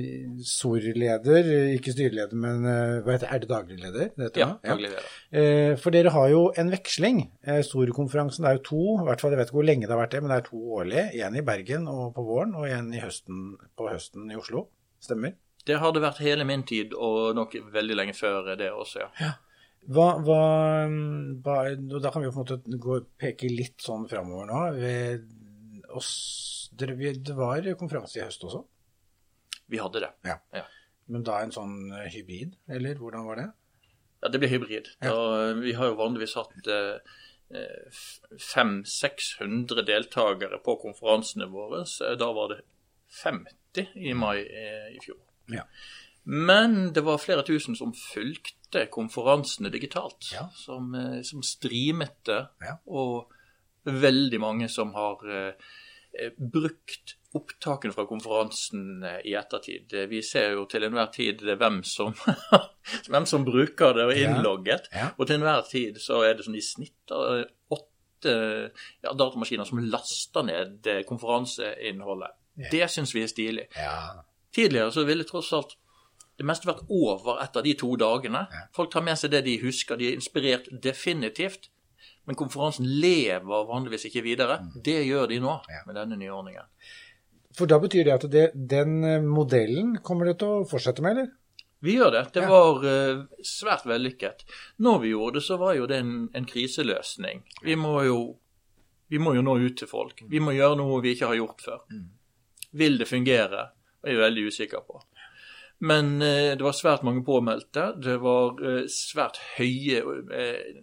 SOR-leder, 0.52 1.50
ikke 1.74 1.96
styreleder, 1.96 2.38
men 2.38 2.62
uh, 2.68 3.00
hva 3.02 3.16
heter 3.16 3.26
det, 3.26 3.32
er 3.34 3.44
det 3.44 3.50
daglig 3.50 3.80
leder? 3.82 4.14
det 4.18 4.30
ja, 4.38 4.52
daglig 4.64 4.92
leder. 4.92 5.10
Eh, 5.28 5.74
for 5.80 5.94
dere 5.94 6.14
har 6.14 6.30
jo 6.32 6.44
en 6.58 6.72
veksling. 6.72 7.24
Uh, 7.48 7.58
SOR-konferansen 7.66 8.46
er 8.48 8.58
jo 8.58 8.64
to, 8.70 8.84
i 9.02 9.10
hvert 9.10 9.24
fall 9.24 9.34
jeg 9.34 9.42
vet 9.42 9.50
ikke 9.50 9.60
hvor 9.60 9.68
lenge 9.68 9.88
det 9.88 9.94
har 9.96 10.04
vært 10.04 10.16
det, 10.16 10.22
men 10.22 10.34
det 10.34 10.40
er 10.40 10.48
to 10.48 10.62
årlige. 10.78 11.08
En 11.26 11.38
i 11.38 11.44
Bergen 11.44 11.90
og 11.90 12.14
på 12.16 12.24
våren, 12.26 12.54
og 12.58 12.70
en 12.70 12.94
på 13.78 13.90
høsten 13.90 14.30
i 14.30 14.38
Oslo. 14.38 14.68
Stemmer? 15.02 15.34
Det 15.68 15.76
har 15.82 15.92
det 15.92 16.02
vært 16.04 16.22
hele 16.24 16.46
min 16.48 16.64
tid, 16.68 16.94
og 16.96 17.36
nok 17.36 17.58
veldig 17.74 17.96
lenge 17.98 18.16
før 18.16 18.54
det 18.58 18.70
også, 18.72 19.04
ja. 19.20 19.34
Hva, 19.88 20.08
hva, 20.20 20.40
hva 21.44 21.54
og 21.70 22.00
Da 22.02 22.10
kan 22.12 22.20
vi 22.20 22.26
jo 22.26 22.32
på 22.34 22.42
en 22.42 22.44
måte 22.44 22.80
gå, 22.82 22.96
peke 23.20 23.48
litt 23.48 23.80
sånn 23.80 24.08
framover 24.10 24.48
nå. 24.50 24.64
Ved 24.76 25.86
oss, 25.96 26.10
det 26.76 26.90
var 27.36 27.64
konferanse 27.78 28.18
i 28.18 28.24
høst 28.26 28.44
også, 28.44 28.64
Vi 29.68 29.80
hadde 29.80 30.02
det. 30.04 30.10
men 31.08 31.24
da 31.24 31.38
en 31.40 31.54
sånn 31.54 31.76
eh, 31.92 32.10
hybrid, 32.12 32.56
eller 32.68 33.00
hvordan 33.00 33.24
var 33.28 33.40
det? 33.40 33.46
Ja, 34.20 34.28
det 34.32 34.40
ble 34.42 34.50
hybrid. 34.50 34.90
Da, 35.00 35.14
vi 35.60 35.72
har 35.78 35.88
jo 35.88 35.96
vanligvis 36.00 36.34
hatt 36.36 36.68
eh, 36.68 37.14
500-600 38.36 39.84
deltakere 39.88 40.58
på 40.64 40.76
konferansene 40.82 41.48
våre. 41.52 41.84
Da 42.20 42.28
var 42.36 42.52
det 42.52 42.60
50 43.22 43.94
i 44.04 44.12
mai 44.16 44.42
eh, 44.42 44.90
i 44.96 45.00
fjor. 45.04 45.20
Ja. 45.48 45.64
Men 46.28 46.92
det 46.92 47.00
var 47.06 47.18
flere 47.22 47.42
tusen 47.46 47.76
som 47.76 47.94
fulgte 47.96 48.86
konferansene 48.92 49.70
digitalt. 49.72 50.30
Ja. 50.34 50.48
Som, 50.54 50.94
eh, 50.94 51.22
som 51.24 51.42
streamet 51.42 52.18
det. 52.28 52.42
Ja. 52.60 52.74
Og 52.86 53.30
veldig 53.88 54.40
mange 54.42 54.68
som 54.68 54.90
har 54.92 55.22
eh, 55.24 55.54
eh, 56.20 56.32
brukt 56.38 57.14
opptakene 57.36 57.92
fra 57.92 58.04
konferansen 58.08 59.02
i 59.24 59.32
ettertid. 59.36 59.92
Eh, 59.94 60.06
Vi 60.10 60.20
ser 60.22 60.52
jo 60.58 60.66
til 60.68 60.84
enhver 60.84 61.08
tid 61.12 61.40
hvem 61.40 61.80
som, 61.84 62.12
hvem 63.08 63.26
som 63.28 63.44
bruker 63.48 63.94
det 63.96 64.04
og 64.04 64.12
er 64.12 64.20
Ja. 64.22 64.34
innlogget. 64.34 64.88
Ja. 64.92 65.10
Og 65.18 65.26
til 65.26 65.36
enhver 65.40 65.64
tid 65.70 65.96
så 66.04 66.20
er 66.28 66.34
det 66.34 66.44
sånn 66.44 66.56
i 66.60 66.64
snitt 66.64 67.08
åtte 67.08 68.34
ja, 69.04 69.12
datamaskiner 69.14 69.64
som 69.68 69.78
laster 69.78 70.42
ned 70.44 70.88
konferanseinnholdet. 71.08 72.34
Det 72.72 72.88
syns 72.90 73.12
vi 73.14 73.22
er 73.22 73.30
stilig. 73.30 73.66
Ja. 73.76 74.24
Tidligere 74.54 74.92
så 74.94 75.04
ville 75.08 75.26
tross 75.28 75.52
alt 75.56 75.76
det 76.38 76.46
meste 76.46 76.68
vært 76.68 76.86
over 76.94 77.40
etter 77.42 77.64
de 77.66 77.74
to 77.78 77.90
dagene. 77.98 78.44
Folk 78.76 78.92
tar 78.92 79.02
med 79.02 79.18
seg 79.18 79.32
det 79.34 79.42
de 79.48 79.56
husker. 79.64 79.98
De 79.98 80.12
er 80.12 80.20
inspirert 80.20 80.70
definitivt. 80.70 81.66
Men 82.28 82.36
konferansen 82.38 82.86
lever 83.00 83.66
vanligvis 83.66 84.06
ikke 84.06 84.22
videre. 84.22 84.60
Det 84.84 85.00
gjør 85.02 85.30
de 85.32 85.40
nå 85.42 85.54
med 85.88 85.96
denne 85.96 86.18
nye 86.20 86.30
ordningen. 86.30 86.68
For 87.58 87.66
da 87.66 87.80
betyr 87.82 88.04
det 88.06 88.14
at 88.14 88.26
det, 88.30 88.44
den 88.70 89.00
eh, 89.02 89.24
modellen 89.24 89.96
kommer 90.04 90.28
det 90.28 90.36
til 90.42 90.60
å 90.60 90.66
fortsette 90.68 91.02
med, 91.02 91.16
eller? 91.16 91.30
Vi 91.82 91.94
gjør 91.96 92.12
det. 92.14 92.22
Det 92.34 92.44
var 92.50 92.84
uh, 92.84 93.24
svært 93.46 93.86
vellykket. 93.86 94.44
Når 94.82 95.00
vi 95.02 95.12
gjorde 95.14 95.38
det, 95.38 95.44
så 95.46 95.58
var 95.58 95.76
jo 95.78 95.86
det 95.90 96.00
en, 96.02 96.12
en 96.34 96.46
kriseløsning. 96.46 97.42
Vi 97.64 97.78
må, 97.78 97.94
jo, 98.06 98.20
vi 99.10 99.20
må 99.22 99.34
jo 99.36 99.44
nå 99.46 99.56
ut 99.62 99.78
til 99.78 99.90
folk. 99.90 100.24
Vi 100.30 100.42
må 100.42 100.54
gjøre 100.56 100.78
noe 100.80 101.00
vi 101.02 101.14
ikke 101.14 101.30
har 101.30 101.38
gjort 101.38 101.62
før. 101.64 101.84
Vil 102.78 102.98
det 103.00 103.08
fungere? 103.08 103.68
Er 104.04 104.14
jeg 104.14 104.22
veldig 104.22 104.46
usikker 104.52 104.84
på. 104.86 105.00
Men 105.78 106.18
eh, 106.22 106.54
det 106.58 106.64
var 106.64 106.74
svært 106.74 107.04
mange 107.06 107.24
påmeldte. 107.26 107.92
Det 108.02 108.18
var 108.22 108.58
eh, 108.62 108.84
svært 108.90 109.38
høye 109.56 110.02
eh, 110.34 110.82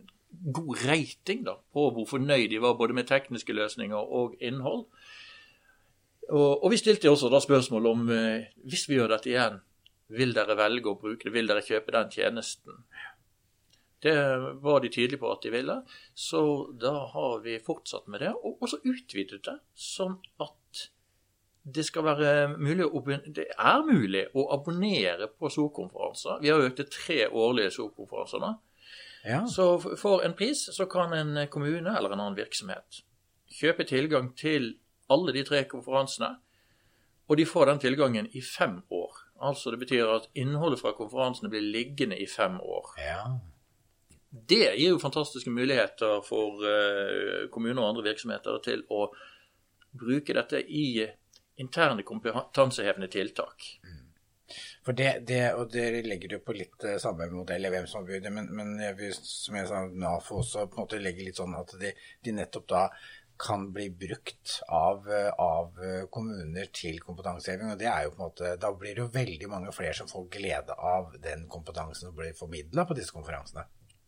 God 0.55 0.83
rating 0.85 1.43
da, 1.47 1.57
på 1.73 1.89
hvor 1.95 2.07
fornøyd 2.09 2.49
de 2.51 2.61
var 2.63 2.77
både 2.79 2.95
med 2.95 3.07
tekniske 3.09 3.55
løsninger 3.55 3.97
og 3.97 4.35
innhold. 4.39 4.85
Og, 6.31 6.63
og 6.63 6.71
vi 6.73 6.79
stilte 6.81 7.11
også 7.11 7.29
da 7.29 7.41
spørsmål 7.43 7.91
om 7.91 8.07
eh, 8.13 8.47
hvis 8.65 8.87
vi 8.89 8.99
gjør 8.99 9.13
dette 9.15 9.31
igjen, 9.31 9.59
vil 10.15 10.33
dere 10.37 10.57
velge 10.57 10.91
å 10.91 10.99
bruke 11.01 11.27
det? 11.27 11.33
Vil 11.33 11.49
dere 11.49 11.65
kjøpe 11.65 11.93
den 11.95 12.11
tjenesten? 12.13 12.83
Det 14.05 14.15
var 14.61 14.83
de 14.83 14.91
tydelige 14.93 15.21
på 15.21 15.31
at 15.33 15.41
de 15.41 15.51
ville, 15.53 15.75
så 16.13 16.41
da 16.77 16.93
har 17.09 17.39
vi 17.41 17.55
fortsatt 17.63 18.09
med 18.11 18.21
det. 18.21 18.33
Og 18.37 18.61
også 18.61 18.83
utvidet 18.85 19.41
det, 19.47 19.55
sånn 19.73 20.19
at 20.43 20.89
det 21.65 21.83
skal 21.87 22.05
være 22.05 22.31
mulig 22.61 22.85
å, 22.85 23.01
det 23.25 23.47
er 23.57 23.81
mulig 23.87 24.27
å 24.37 24.45
abonnere 24.53 25.31
på 25.33 25.49
SOR-konferanser. 25.49 26.37
Vi 26.43 26.51
har 26.53 26.61
økt 26.61 26.77
til 26.81 26.89
tre 26.93 27.19
årlige 27.25 27.73
SOR-konferanser 27.73 28.43
nå. 28.43 28.51
Ja. 29.25 29.39
Så 29.49 29.65
for 29.97 30.21
en 30.21 30.35
pris 30.37 30.67
så 30.75 30.85
kan 30.85 31.13
en 31.17 31.39
kommune 31.49 31.95
eller 31.97 32.13
en 32.13 32.21
annen 32.21 32.37
virksomhet 32.37 33.01
kjøpe 33.49 33.87
tilgang 33.89 34.29
til 34.37 34.75
alle 35.09 35.33
de 35.33 35.41
tre 35.45 35.63
konferansene, 35.69 36.35
og 37.25 37.37
de 37.39 37.47
får 37.49 37.71
den 37.71 37.81
tilgangen 37.81 38.29
i 38.37 38.41
fem 38.45 38.77
år. 38.93 39.17
Altså 39.41 39.73
det 39.73 39.81
betyr 39.81 40.11
at 40.19 40.29
innholdet 40.37 40.81
fra 40.81 40.93
konferansene 40.97 41.49
blir 41.49 41.65
liggende 41.65 42.19
i 42.21 42.29
fem 42.29 42.61
år. 42.61 42.95
ja. 43.01 43.25
Det 44.35 44.73
gir 44.75 44.89
jo 44.89 44.99
fantastiske 44.99 45.47
muligheter 45.49 46.17
for 46.27 46.59
eh, 46.67 47.45
kommuner 47.47 47.79
og 47.79 47.93
andre 47.93 48.09
virksomheter 48.09 48.57
til 48.65 48.81
å 48.91 49.05
bruke 49.95 50.35
dette 50.35 50.59
i 50.59 51.05
interne 51.61 52.03
kompetansehevende 52.03 53.07
tiltak. 53.11 53.67
For 54.85 54.93
det, 54.93 55.25
det, 55.25 55.41
og 55.57 55.71
dere 55.73 56.03
legger 56.05 56.35
det 56.35 56.41
på 56.45 56.53
litt 56.53 56.75
samarbeidsmodell 56.77 57.01
samme 57.01 57.39
modell, 57.39 57.63
jeg 57.65 57.73
hvem 57.73 57.87
som 57.89 58.05
bygd 58.05 58.27
det, 58.27 58.33
men, 58.35 58.49
men 58.53 58.97
vil, 58.99 59.13
som 59.17 59.57
jeg 59.57 59.69
sa, 59.71 59.79
NAFO 59.89 60.41
også 60.43 60.65
på 60.69 60.77
en 60.77 60.83
måte 60.83 61.01
legger 61.01 61.25
litt 61.25 61.39
sånn 61.41 61.55
at 61.57 61.73
de, 61.81 61.93
de 62.21 62.33
nettopp 62.37 62.67
da 62.69 62.83
kan 63.37 63.71
bli 63.73 63.89
brukt 63.89 64.61
av, 64.67 65.09
eh, 65.11 65.29
av 65.29 65.81
eh, 65.83 66.05
kommuner 66.09 66.69
til 66.71 67.01
kompetanseheving. 67.03 67.73
Og 67.73 67.79
det 67.79 67.89
er 67.91 68.05
jo 68.05 68.13
på 68.13 68.21
en 68.21 68.27
måte, 68.29 68.51
da 68.61 68.71
blir 68.71 68.95
det 68.95 69.03
jo 69.03 69.09
veldig 69.11 69.49
mange 69.51 69.73
flere 69.75 69.95
som 69.97 70.07
får 70.07 70.29
glede 70.37 70.77
av 70.77 71.17
den 71.23 71.47
kompetansen 71.51 72.09
som 72.09 72.15
blir 72.15 72.37
formidla 72.37 72.85
på 72.87 72.95
disse 72.95 73.15
konferansene. 73.15 73.65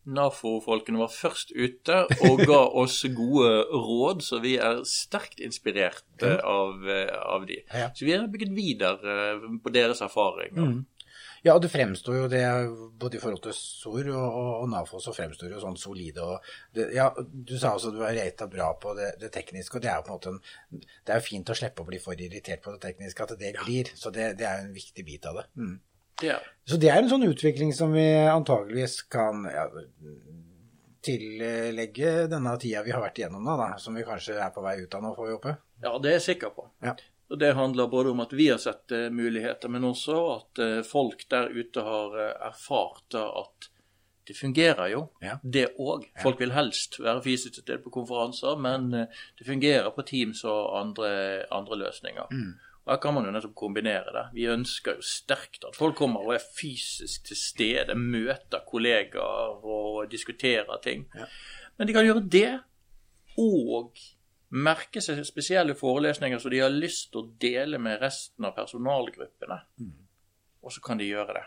NAFO-folkene 0.08 1.00
var 1.00 1.12
først 1.12 1.52
ute 1.52 2.02
og 2.24 2.44
ga 2.48 2.60
oss 2.82 3.00
gode 3.14 3.50
råd, 3.72 4.22
så 4.24 4.42
vi 4.44 4.56
er 4.60 4.82
sterkt 4.88 5.42
inspirert 5.44 6.04
eh, 6.24 6.38
av, 6.42 6.84
eh, 6.88 7.12
av 7.12 7.48
de. 7.48 7.60
Så 7.94 8.06
vi 8.06 8.14
har 8.14 8.28
bygget 8.30 8.54
videre 8.56 9.18
eh, 9.32 9.50
på 9.62 9.74
deres 9.74 10.02
erfaringer. 10.04 10.80
Ja, 11.46 11.54
og 11.54 11.62
det 11.62 11.70
fremstår 11.70 12.16
jo 12.16 12.28
det, 12.30 12.42
både 12.98 13.18
i 13.18 13.20
forhold 13.22 13.42
til 13.44 13.54
SOR 13.54 14.08
og, 14.10 14.24
og, 14.26 14.48
og 14.62 14.70
NAFO, 14.72 14.98
så 15.02 15.14
fremstår 15.14 15.50
det 15.50 15.58
jo 15.58 15.62
sånn 15.62 15.78
solide. 15.78 16.24
og 16.24 16.48
det, 16.74 16.88
ja, 16.96 17.08
Du 17.14 17.54
sa 17.58 17.76
også 17.76 17.92
du 17.94 18.00
var 18.02 18.16
rata 18.16 18.48
bra 18.50 18.72
på 18.80 18.94
det, 18.98 19.12
det 19.22 19.30
tekniske, 19.34 19.78
og 19.78 19.84
det 19.84 19.92
er 19.92 20.00
jo 20.00 20.06
på 20.08 20.12
en 20.12 20.18
måte 20.18 20.32
en, 20.34 20.88
det 21.06 21.14
er 21.14 21.20
jo 21.20 21.28
fint 21.28 21.52
å 21.52 21.58
slippe 21.58 21.84
å 21.84 21.88
bli 21.88 22.00
for 22.02 22.18
irritert 22.18 22.64
på 22.64 22.74
det 22.74 22.82
tekniske, 22.88 23.28
at 23.28 23.38
det 23.38 23.54
glir. 23.60 23.92
Så 23.94 24.10
det, 24.14 24.32
det 24.40 24.48
er 24.48 24.58
jo 24.58 24.66
en 24.66 24.74
viktig 24.80 25.06
bit 25.06 25.30
av 25.30 25.38
det. 25.40 25.46
Mm. 25.60 25.76
Er. 26.26 26.42
Så 26.68 26.76
det 26.80 26.88
er 26.90 26.98
en 27.02 27.08
sånn 27.10 27.24
utvikling 27.28 27.70
som 27.72 27.92
vi 27.94 28.04
antageligvis 28.28 29.02
kan 29.12 29.44
ja, 29.48 29.68
tillegge 31.04 32.26
denne 32.30 32.56
tida 32.60 32.82
vi 32.86 32.92
har 32.94 33.02
vært 33.04 33.20
igjennom 33.20 33.44
nå, 33.46 33.54
da, 33.60 33.68
som 33.80 33.94
vi 33.96 34.04
kanskje 34.06 34.38
er 34.42 34.50
på 34.54 34.64
vei 34.64 34.76
ut 34.82 34.94
av 34.98 35.04
nå, 35.04 35.14
får 35.16 35.28
vi 35.30 35.36
håpe. 35.36 35.54
Ja, 35.84 35.94
det 36.02 36.10
er 36.10 36.16
jeg 36.18 36.26
sikker 36.32 36.52
på. 36.56 36.66
Ja. 36.84 36.96
Og 37.28 37.38
Det 37.38 37.50
handler 37.54 37.90
både 37.92 38.10
om 38.14 38.22
at 38.24 38.32
vi 38.32 38.46
har 38.48 38.60
sett 38.60 38.90
eh, 38.96 39.10
muligheter, 39.12 39.68
men 39.70 39.84
også 39.84 40.18
at 40.34 40.60
eh, 40.64 40.78
folk 40.86 41.26
der 41.30 41.50
ute 41.52 41.84
har 41.84 42.16
eh, 42.16 42.30
erfart 42.48 43.18
at 43.20 43.68
det 44.28 44.36
fungerer 44.36 44.90
jo, 44.92 45.02
Ja. 45.24 45.38
det 45.42 45.70
òg. 45.80 46.02
Folk 46.20 46.40
vil 46.40 46.52
helst 46.52 46.98
være 47.00 47.22
fysisk 47.24 47.54
til 47.54 47.62
stede 47.64 47.80
på 47.84 47.92
konferanser, 47.94 48.58
men 48.60 48.90
det 48.92 49.46
fungerer 49.46 49.88
på 49.96 50.04
Teams 50.04 50.42
og 50.44 50.74
andre, 50.76 51.46
andre 51.48 51.78
løsninger. 51.80 52.28
Og 52.28 52.67
Her 52.88 52.96
kan 53.02 53.12
man 53.14 53.26
jo 53.28 53.32
nettopp 53.34 53.54
kombinere 53.58 54.12
det. 54.14 54.24
Vi 54.32 54.46
ønsker 54.48 54.96
jo 54.96 55.04
sterkt 55.04 55.66
at 55.68 55.76
folk 55.76 55.98
kommer 55.98 56.24
og 56.24 56.34
er 56.38 56.44
fysisk 56.56 57.26
til 57.28 57.36
stede, 57.36 57.94
møter 57.94 58.64
kollegaer 58.68 59.60
og 59.60 60.06
diskuterer 60.10 60.80
ting. 60.84 61.04
Men 61.76 61.88
de 61.88 61.92
kan 61.92 62.06
gjøre 62.08 62.24
det, 62.32 62.54
og 63.38 63.92
merke 64.48 65.02
seg 65.04 65.20
spesielle 65.28 65.76
forelesninger 65.76 66.40
som 66.40 66.52
de 66.54 66.62
har 66.64 66.72
lyst 66.72 67.10
til 67.12 67.20
å 67.20 67.28
dele 67.40 67.78
med 67.82 68.00
resten 68.00 68.48
av 68.48 68.56
personalgruppene. 68.56 69.60
Og 70.64 70.72
så 70.72 70.82
kan 70.84 70.98
de 70.98 71.10
gjøre 71.10 71.36
det. 71.36 71.44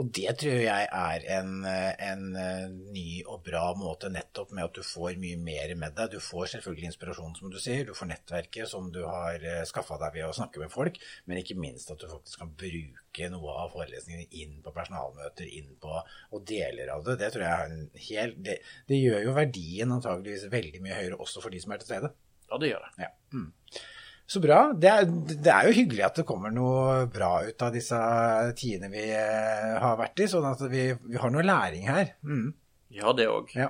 Og 0.00 0.08
det 0.16 0.32
tror 0.40 0.60
jeg 0.62 0.86
er 0.88 1.26
en, 1.36 1.50
en 1.66 2.22
eh, 2.38 2.66
ny 2.94 3.06
og 3.26 3.42
bra 3.46 3.64
måte, 3.78 4.10
nettopp 4.12 4.54
med 4.56 4.66
at 4.68 4.78
du 4.78 4.86
får 4.86 5.18
mye 5.20 5.38
mer 5.40 5.74
med 5.78 5.96
deg. 5.98 6.14
Du 6.14 6.22
får 6.22 6.54
selvfølgelig 6.54 6.90
inspirasjon, 6.92 7.36
som 7.38 7.52
du 7.52 7.58
sier. 7.60 7.84
Du 7.88 7.94
får 7.96 8.10
nettverket 8.12 8.70
som 8.70 8.88
du 8.94 9.02
har 9.04 9.44
skaffa 9.68 9.98
deg 10.00 10.16
ved 10.16 10.28
å 10.28 10.36
snakke 10.36 10.62
med 10.62 10.72
folk, 10.72 10.98
men 11.28 11.42
ikke 11.42 11.58
minst 11.60 11.92
at 11.92 12.00
du 12.00 12.08
faktisk 12.10 12.42
kan 12.42 12.54
bruke 12.58 13.30
noe 13.32 13.56
av 13.64 13.72
forelesningene 13.74 14.28
inn 14.42 14.58
på 14.64 14.74
personalmøter, 14.74 15.48
inn 15.48 15.74
på 15.82 15.94
og 16.00 16.44
deler 16.48 16.92
av 16.94 17.04
det. 17.06 17.18
Det 17.20 17.32
tror 17.34 17.46
jeg 17.46 17.52
er 17.52 17.72
en 17.76 18.04
hel 18.08 18.36
Det, 18.42 18.58
det 18.88 18.98
gjør 18.98 19.26
jo 19.26 19.34
verdien 19.36 19.92
antageligvis 19.94 20.48
veldig 20.52 20.80
mye 20.84 21.00
høyere 21.00 21.18
også 21.20 21.42
for 21.44 21.52
de 21.52 21.60
som 21.62 21.74
er 21.74 21.82
til 21.82 21.92
stede. 21.92 22.12
Ja, 22.48 22.58
det 22.60 22.72
gjør 22.72 22.86
det. 22.86 22.92
Ja. 23.06 23.10
Mm. 23.32 23.50
Så 24.32 24.40
bra. 24.40 24.62
Det 24.72 24.88
er, 24.88 25.10
det 25.28 25.50
er 25.52 25.66
jo 25.68 25.74
hyggelig 25.76 26.04
at 26.06 26.18
det 26.22 26.24
kommer 26.28 26.52
noe 26.54 27.02
bra 27.12 27.34
ut 27.44 27.64
av 27.66 27.74
disse 27.74 27.98
tidene 28.56 28.88
vi 28.92 29.04
eh, 29.12 29.74
har 29.82 29.98
vært 29.98 30.22
i, 30.24 30.28
sånn 30.30 30.46
at 30.48 30.62
vi, 30.72 30.86
vi 31.04 31.20
har 31.20 31.32
noe 31.34 31.44
læring 31.44 31.84
her. 31.90 32.14
Mm. 32.24 32.54
Ja, 32.96 33.12
det 33.16 33.28
òg. 33.28 33.52
Ja. 33.58 33.68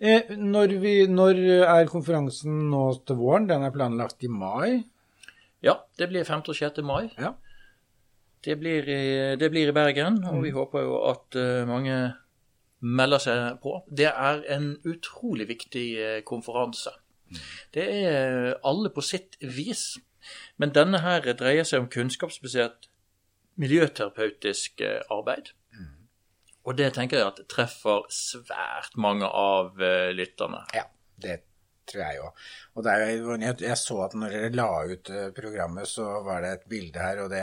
Eh, 0.00 0.32
når, 0.40 0.74
vi, 0.80 0.94
når 1.12 1.42
er 1.66 1.92
konferansen 1.92 2.70
nå 2.72 2.86
til 3.04 3.20
våren? 3.20 3.50
Den 3.50 3.66
er 3.66 3.74
planlagt 3.74 4.24
i 4.24 4.32
mai. 4.32 4.80
Ja, 5.64 5.78
det 6.00 6.08
blir 6.08 6.24
5. 6.24 6.46
og 6.48 6.56
6. 6.56 6.80
mai. 6.84 7.10
Ja. 7.20 7.34
Det 8.44 8.58
blir, 8.60 8.88
i, 8.88 9.04
det 9.40 9.48
blir 9.52 9.68
i 9.68 9.76
Bergen, 9.76 10.22
og 10.28 10.42
vi 10.44 10.56
håper 10.56 10.88
jo 10.88 10.98
at 11.12 11.36
eh, 11.40 11.68
mange 11.68 12.00
melder 12.84 13.22
seg 13.22 13.62
på. 13.62 13.78
Det 13.88 14.10
er 14.10 14.44
en 14.56 14.74
utrolig 14.88 15.48
viktig 15.52 15.88
eh, 16.00 16.20
konferanse. 16.28 16.92
Det 17.74 17.84
er 17.84 18.54
alle 18.66 18.90
på 18.94 19.04
sitt 19.04 19.38
vis. 19.40 19.94
Men 20.56 20.72
denne 20.76 21.02
her 21.04 21.26
dreier 21.36 21.66
seg 21.68 21.84
om 21.84 21.90
kunnskapsbasert 21.92 22.88
miljøterapeutisk 23.60 24.80
eh, 24.82 25.00
arbeid. 25.12 25.52
Og 26.64 26.78
det 26.78 26.94
tenker 26.96 27.20
jeg 27.20 27.28
at 27.28 27.42
treffer 27.52 28.06
svært 28.12 28.96
mange 28.96 29.28
av 29.28 29.82
eh, 29.82 30.10
lytterne. 30.16 30.64
Ja, 30.76 30.86
det 31.20 31.42
tror 31.90 32.02
jeg 32.02 32.20
òg. 32.24 32.42
Og 32.74 32.88
er 32.90 33.04
jo, 33.12 33.36
jeg, 33.40 33.76
så 33.80 33.98
at 34.06 34.16
når 34.18 34.34
dere 34.34 34.50
la 34.54 34.68
ut 34.90 35.10
eh, 35.12 35.28
programmet, 35.36 35.90
så 35.90 36.06
var 36.26 36.44
det 36.44 36.52
et 36.56 36.66
bilde 36.74 37.04
her, 37.04 37.22
og 37.24 37.30
det, 37.32 37.42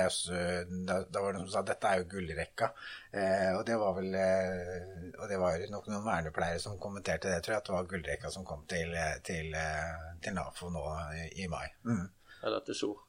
da, 0.88 1.00
da 1.06 1.24
var 1.24 1.34
det 1.34 1.40
noen 1.40 1.48
som 1.50 1.56
sa 1.58 1.66
dette 1.68 1.92
er 1.92 2.02
jo 2.02 2.10
gullrekka. 2.16 2.72
Eh, 3.12 3.50
og 3.56 3.64
det 3.68 3.80
var 3.82 3.98
vel 3.98 4.14
eh, 4.16 5.10
Og 5.20 5.26
det 5.28 5.40
var 5.42 5.66
nok 5.74 5.90
noen 5.92 6.06
vernepleiere 6.06 6.62
som 6.64 6.80
kommenterte 6.82 7.32
det, 7.32 7.42
tror 7.44 7.58
jeg, 7.58 7.64
at 7.64 7.72
det 7.72 7.76
var 7.78 7.90
gullrekka 7.94 8.34
som 8.34 8.48
kom 8.48 8.64
til, 8.72 8.94
eh, 8.96 9.18
til, 9.28 9.58
til 10.24 10.38
NAFO 10.38 10.72
nå 10.74 10.86
i, 11.32 11.50
mai. 11.52 11.68
Mm. 11.88 12.08
Eller 12.42 12.64
til 12.66 12.78
SOR. 12.78 13.04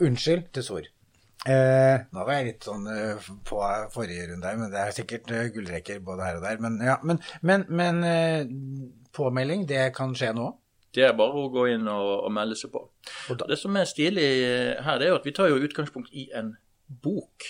Unnskyld 0.00 0.48
til 0.56 0.66
Sor. 0.66 0.88
Eh, 1.48 2.02
nå 2.12 2.24
var 2.28 2.36
jeg 2.36 2.50
litt 2.50 2.66
sånn 2.68 2.82
eh, 2.92 3.28
på 3.48 3.60
forrige 3.94 4.26
runde 4.28 4.44
her, 4.44 4.58
men 4.60 4.72
det 4.72 4.80
er 4.82 4.90
sikkert 4.92 5.30
eh, 5.32 5.46
gullrekker 5.54 6.02
både 6.04 6.26
her 6.26 6.36
og 6.36 6.44
der. 6.44 6.58
Men, 6.60 6.76
ja, 6.84 6.98
men, 7.00 7.22
men, 7.40 7.64
men 7.72 8.02
påmelding, 9.16 9.66
det 9.68 9.90
kan 9.96 10.14
skje 10.16 10.32
nå? 10.36 10.50
Det 10.94 11.04
er 11.06 11.18
bare 11.18 11.38
å 11.38 11.50
gå 11.52 11.68
inn 11.70 11.86
og, 11.90 12.12
og 12.26 12.32
melde 12.34 12.56
seg 12.58 12.72
på. 12.74 12.82
Og 13.30 13.42
Det 13.46 13.58
som 13.58 13.76
er 13.78 13.86
stilig 13.86 14.26
eh, 14.26 14.80
her, 14.82 14.98
det 14.98 15.06
er 15.06 15.12
jo 15.12 15.20
at 15.20 15.28
vi 15.28 15.34
tar 15.36 15.50
jo 15.52 15.60
utgangspunkt 15.62 16.10
i 16.18 16.26
en 16.34 16.56
bok. 17.04 17.46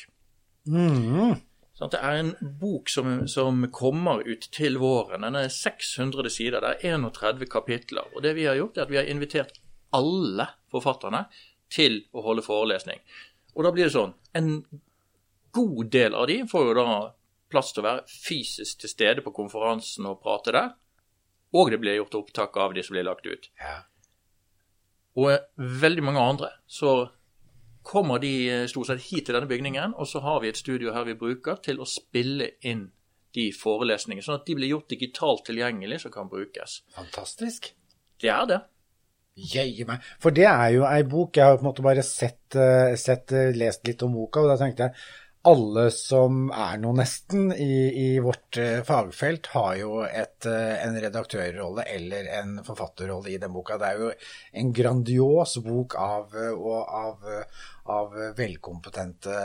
Mm. 0.68 1.38
Sant? 1.80 1.94
Det 1.94 2.02
er 2.04 2.18
en 2.20 2.34
bok 2.60 2.92
som, 2.92 3.22
som 3.32 3.64
kommer 3.72 4.20
ut 4.28 4.44
til 4.52 4.76
våren. 4.82 5.24
Den 5.24 5.40
er 5.40 5.48
600 5.48 6.28
sider. 6.32 6.60
Det 6.60 6.90
er 6.90 6.98
31 7.00 7.48
kapitler. 7.48 8.12
Og 8.12 8.24
det 8.26 8.34
vi 8.36 8.44
har 8.50 8.60
gjort, 8.60 8.76
er 8.76 8.84
at 8.84 8.92
vi 8.92 9.00
har 9.00 9.08
invitert 9.08 9.62
alle 9.96 10.50
forfatterne 10.70 11.24
til 11.72 12.02
å 12.12 12.26
holde 12.26 12.44
forelesning. 12.44 13.00
Og 13.56 13.64
da 13.64 13.72
blir 13.74 13.88
det 13.88 13.94
sånn 13.96 14.12
En 14.38 14.60
god 15.50 15.88
del 15.90 16.14
av 16.14 16.28
de 16.30 16.36
får 16.46 16.68
jo 16.68 16.74
da 16.78 16.90
plass 17.50 17.72
til 17.74 17.82
å 17.82 17.88
være 17.88 18.04
fysisk 18.06 18.84
til 18.84 18.92
stede 18.92 19.24
på 19.24 19.32
konferansen 19.34 20.06
og 20.06 20.20
prate 20.22 20.54
der. 20.54 20.68
Og 21.56 21.70
det 21.72 21.80
blir 21.82 21.98
gjort 21.98 22.18
opptak 22.20 22.56
av 22.62 22.74
de 22.74 22.84
som 22.86 22.94
blir 22.94 23.06
lagt 23.06 23.26
ut. 23.26 23.50
Ja. 23.58 23.80
Og 25.18 25.34
veldig 25.82 26.04
mange 26.06 26.22
andre 26.22 26.52
så 26.70 27.10
kommer 27.82 28.20
de 28.22 28.32
eh, 28.50 28.66
stort 28.70 28.90
sett 28.90 29.02
hit 29.08 29.26
til 29.26 29.34
denne 29.34 29.50
bygningen, 29.50 29.94
og 29.96 30.06
så 30.06 30.22
har 30.22 30.42
vi 30.42 30.50
et 30.50 30.60
studio 30.60 30.92
her 30.94 31.06
vi 31.08 31.18
bruker 31.18 31.58
til 31.64 31.80
å 31.80 31.88
spille 31.88 32.52
inn 32.66 32.90
de 33.34 33.46
forelesningene, 33.54 34.24
sånn 34.26 34.40
at 34.40 34.46
de 34.46 34.56
blir 34.58 34.72
gjort 34.72 34.90
digitalt 34.90 35.44
tilgjengelig, 35.46 36.02
som 36.02 36.12
kan 36.14 36.28
brukes. 36.30 36.80
Fantastisk. 36.96 37.70
Det 38.20 38.30
er 38.30 38.46
det. 38.50 38.60
Jøye 39.40 39.86
meg. 39.88 40.06
For 40.20 40.34
det 40.34 40.48
er 40.50 40.72
jo 40.74 40.82
ei 40.84 41.04
bok 41.08 41.38
Jeg 41.38 41.46
har 41.46 41.56
på 41.56 41.62
en 41.62 41.68
måte 41.70 41.84
bare 41.86 42.02
sett, 42.04 42.56
eh, 42.58 42.96
sett, 43.00 43.32
eh, 43.32 43.54
lest 43.56 43.86
litt 43.86 44.02
om 44.02 44.12
boka, 44.12 44.42
og 44.42 44.50
da 44.50 44.58
tenkte 44.60 44.88
jeg 44.88 44.96
alle 45.48 45.86
som 45.94 46.50
er 46.52 46.76
noe 46.82 46.98
nesten 46.98 47.48
i, 47.54 47.72
i 47.96 48.08
vårt 48.20 48.58
eh, 48.60 48.82
fagfelt, 48.84 49.48
har 49.54 49.74
jo 49.80 50.02
et, 50.04 50.46
en 50.46 50.98
redaktørrolle 51.00 51.86
eller 51.88 52.28
en 52.40 52.58
forfatterrolle 52.66 53.32
i 53.32 53.38
den 53.40 53.52
boka. 53.54 53.78
Det 53.80 53.88
er 53.88 54.02
jo 54.04 54.10
en 54.60 54.72
grandios 54.76 55.56
bok 55.64 55.96
av, 56.00 56.36
av, 56.36 57.24
av 57.96 58.16
velkompetente 58.36 59.36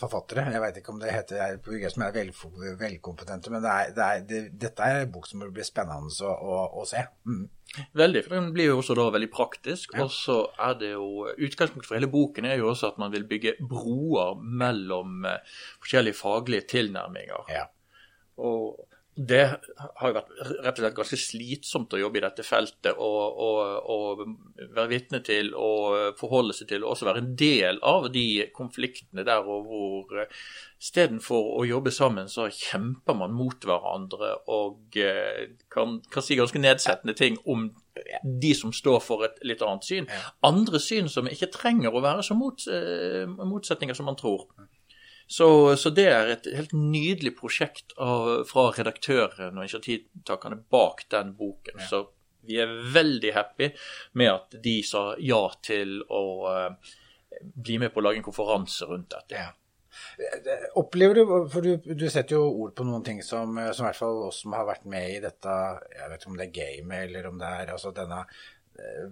forfattere. 0.00 0.48
Jeg 0.56 0.64
veit 0.64 0.80
ikke 0.82 0.94
om 0.94 1.02
det 1.02 1.14
heter 1.14 1.60
på 1.62 1.76
UG 1.76 1.86
som 1.94 2.06
er 2.08 2.16
vel, 2.18 2.32
velkompetente, 2.80 3.54
men 3.54 3.62
det 3.62 3.74
er, 3.74 3.94
det 3.94 4.08
er, 4.08 4.24
det, 4.30 4.42
dette 4.66 4.88
er 4.88 5.04
en 5.04 5.14
bok 5.14 5.30
som 5.30 5.44
blir 5.46 5.66
spennende 5.66 6.10
å, 6.26 6.34
å, 6.34 6.64
å 6.82 6.88
se. 6.88 7.06
Mm. 7.30 7.46
Veldig, 7.98 8.22
for 8.26 8.36
den 8.36 8.52
blir 8.54 8.70
jo 8.70 8.78
også 8.78 8.94
da 8.98 9.08
veldig 9.14 9.30
praktisk. 9.34 9.94
Ja. 9.96 10.04
Og 10.04 10.12
så 10.14 10.38
er 10.62 10.76
det 10.78 10.92
jo 10.92 11.26
Utgangspunktet 11.32 11.88
for 11.88 11.98
hele 11.98 12.10
boken 12.12 12.46
er 12.46 12.58
jo 12.60 12.70
også 12.70 12.92
at 12.92 13.00
man 13.02 13.12
vil 13.14 13.26
bygge 13.28 13.56
broer 13.70 14.38
mellom 14.38 15.26
uh, 15.26 15.40
forskjellige 15.82 16.18
faglige 16.18 16.68
tilnærminger. 16.70 17.50
Ja. 17.50 17.64
Og 18.38 18.78
det 19.14 19.42
har 19.78 20.10
jo 20.10 20.16
vært 20.16 20.32
rett 20.64 20.78
og 20.78 20.80
slett 20.80 20.96
ganske 20.96 21.18
slitsomt 21.22 21.94
å 21.94 22.00
jobbe 22.00 22.18
i 22.18 22.22
dette 22.24 22.42
feltet 22.46 22.98
og, 22.98 24.24
være 24.74 24.88
vitne 24.90 25.20
til 25.22 25.52
og 25.54 26.18
forholde 26.18 26.56
seg 26.56 26.72
til, 26.72 26.82
og 26.82 26.96
også 26.96 27.06
være 27.06 27.22
en 27.22 27.30
del 27.38 27.78
av 27.86 28.08
de 28.14 28.26
konfliktene 28.56 29.22
der 29.26 29.46
og 29.46 29.68
hvor 29.68 30.24
istedenfor 30.82 31.54
å 31.60 31.62
jobbe 31.68 31.94
sammen, 31.94 32.28
så 32.28 32.48
kjemper 32.50 33.16
man 33.16 33.36
mot 33.38 33.62
hverandre 33.64 34.34
og 34.52 34.98
eh, 34.98 35.54
kan, 35.72 36.00
kan 36.10 36.26
si 36.26 36.36
ganske 36.38 36.60
nedsettende 36.60 37.14
ting 37.16 37.38
om 37.46 37.70
de 38.24 38.52
som 38.58 38.72
står 38.74 39.00
for 39.04 39.24
et 39.28 39.38
litt 39.46 39.62
annet 39.62 39.86
syn. 39.86 40.08
Andre 40.44 40.80
syn 40.82 41.08
som 41.12 41.30
ikke 41.30 41.52
trenger 41.54 41.94
å 41.94 42.02
være 42.04 42.26
så 42.26 42.36
mot, 42.36 42.66
eh, 42.66 43.24
motsetninger 43.30 43.96
som 43.96 44.10
man 44.10 44.18
tror. 44.18 44.48
Så, 45.26 45.76
så, 45.76 45.90
det 45.90 46.06
er 46.10 46.32
et 46.34 46.48
helt 46.52 46.74
nydelig 46.76 47.34
prosjekt 47.38 47.94
av, 47.96 48.44
fra 48.48 48.68
redaktøren 48.76 49.56
og 49.56 49.64
initiativtakerne 49.64 50.60
bak 50.70 51.06
den 51.14 51.32
boken. 51.38 51.80
Ja. 51.80 51.88
Så 51.88 52.02
vi 52.44 52.60
er 52.60 52.72
veldig 52.92 53.32
happy 53.32 53.70
med 54.20 54.32
at 54.34 54.56
de 54.64 54.78
sa 54.84 55.14
ja 55.18 55.42
til 55.64 56.02
å 56.12 56.24
uh, 56.44 56.96
bli 57.40 57.78
med 57.80 57.94
på 57.94 58.02
å 58.02 58.08
lage 58.08 58.20
en 58.20 58.26
konferanse 58.26 58.88
rundt 58.90 59.14
dette. 59.16 59.40
Ja. 59.40 59.52
Opplever 60.76 61.16
du, 61.16 61.22
for 61.52 61.64
du, 61.64 61.78
du, 61.86 62.08
setter 62.10 62.36
jo 62.36 62.48
ord 62.64 62.72
på 62.76 62.84
noen 62.84 63.04
ting 63.06 63.20
som, 63.22 63.54
som 63.72 63.84
i 63.84 63.88
hvert 63.88 63.98
fall 63.98 64.24
oss 64.26 64.40
som 64.42 64.56
har 64.58 64.66
vært 64.66 64.88
med 64.90 65.06
i 65.06 65.20
dette, 65.22 65.54
jeg 65.94 66.10
vet 66.10 66.20
ikke 66.20 66.32
om 66.32 66.38
det 66.40 66.48
er 66.48 66.56
gamet 66.58 67.04
eller 67.06 67.28
om 67.30 67.38
det 67.38 67.52
er 67.62 67.70
altså 67.76 67.92
denne 67.94 68.24
Eh, 68.26 68.53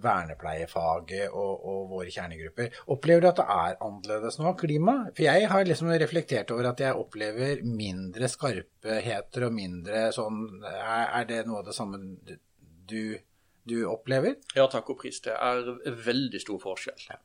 vernepleiefaget 0.03 1.31
og, 1.31 1.63
og, 1.63 1.83
våre 1.93 2.11
kjernegrupper. 2.11 2.73
Opplever 2.93 3.23
du 3.23 3.29
at 3.29 3.39
det 3.39 3.45
er 3.55 3.77
annerledes 3.85 4.39
nå, 4.39 4.53
klima? 4.59 4.95
For 5.15 5.25
jeg 5.25 5.49
har 5.51 5.67
liksom 5.67 5.91
reflektert 6.03 6.51
over 6.55 6.71
at 6.73 6.83
jeg 6.83 6.99
opplever 6.99 7.63
mindre 7.67 8.29
skarpeheter 8.31 9.47
og 9.47 9.55
mindre 9.55 10.09
sånn 10.15 10.43
Er, 10.63 11.23
det 11.29 11.43
noe 11.47 11.61
av 11.61 11.69
det 11.69 11.77
samme 11.77 12.01
du, 12.03 13.15
du, 13.63 13.77
opplever? 13.87 14.35
Ja 14.57 14.67
takk 14.71 14.91
og 14.93 14.99
pris. 15.03 15.21
Det 15.23 15.35
er 15.35 15.73
veldig 16.09 16.43
stor 16.43 16.59
forskjell. 16.63 17.07
Ja. 17.09 17.21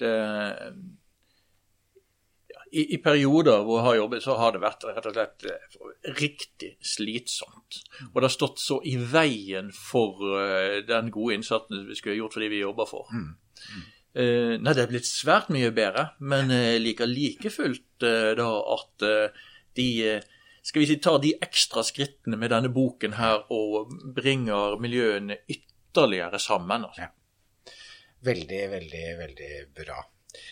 Det 0.00 0.12
i, 2.72 2.82
i, 2.94 2.98
perioder 3.04 3.64
hvor 3.66 3.78
jeg 3.78 3.86
har 3.86 3.96
jobbet, 3.98 4.24
så 4.24 4.36
har 4.40 4.54
det 4.54 4.62
vært 4.62 4.84
rett 4.88 5.08
og 5.08 5.16
slett 5.16 5.46
eh, 5.50 5.78
riktig 6.16 6.70
slitsomt. 6.88 7.80
Og 8.10 8.16
det 8.16 8.26
har 8.26 8.34
stått 8.34 8.62
så 8.62 8.78
i 8.88 8.94
veien 8.96 9.68
for 9.76 10.22
uh, 10.24 10.78
den 10.88 11.10
gode 11.12 11.36
innsatsen 11.36 11.84
vi 11.90 11.96
skulle 11.98 12.16
gjort 12.16 12.36
for 12.36 12.44
de 12.44 12.50
vi 12.52 12.62
jobber 12.62 12.88
for. 12.88 13.12
Mm. 13.12 13.28
Mm. 13.62 13.88
Uh, 14.12 14.54
nei, 14.60 14.74
det 14.76 14.86
er 14.86 14.92
blitt 14.92 15.08
svært 15.08 15.52
mye 15.52 15.72
bedre, 15.76 16.10
men 16.24 16.52
jeg 16.52 16.78
uh, 16.80 16.84
liker 16.86 17.10
like 17.12 17.52
fullt 17.52 17.88
da 18.02 18.48
at 18.74 19.04
de 19.78 19.88
skal 20.66 20.82
vi 20.82 20.86
si, 20.88 20.96
tar 20.98 21.20
de 21.22 21.36
ekstra 21.42 21.84
skrittene 21.86 22.34
med 22.40 22.50
denne 22.50 22.70
boken 22.74 23.14
her 23.14 23.44
og 23.54 23.92
bringer 24.16 24.74
miljøene 24.82 25.36
ytterligere 25.46 26.40
sammen. 26.42 26.88
Altså. 26.88 27.06
Ja. 27.06 27.12
Veldig, 28.26 28.62
veldig, 28.70 29.06
veldig 29.18 29.52
bra. 29.76 30.02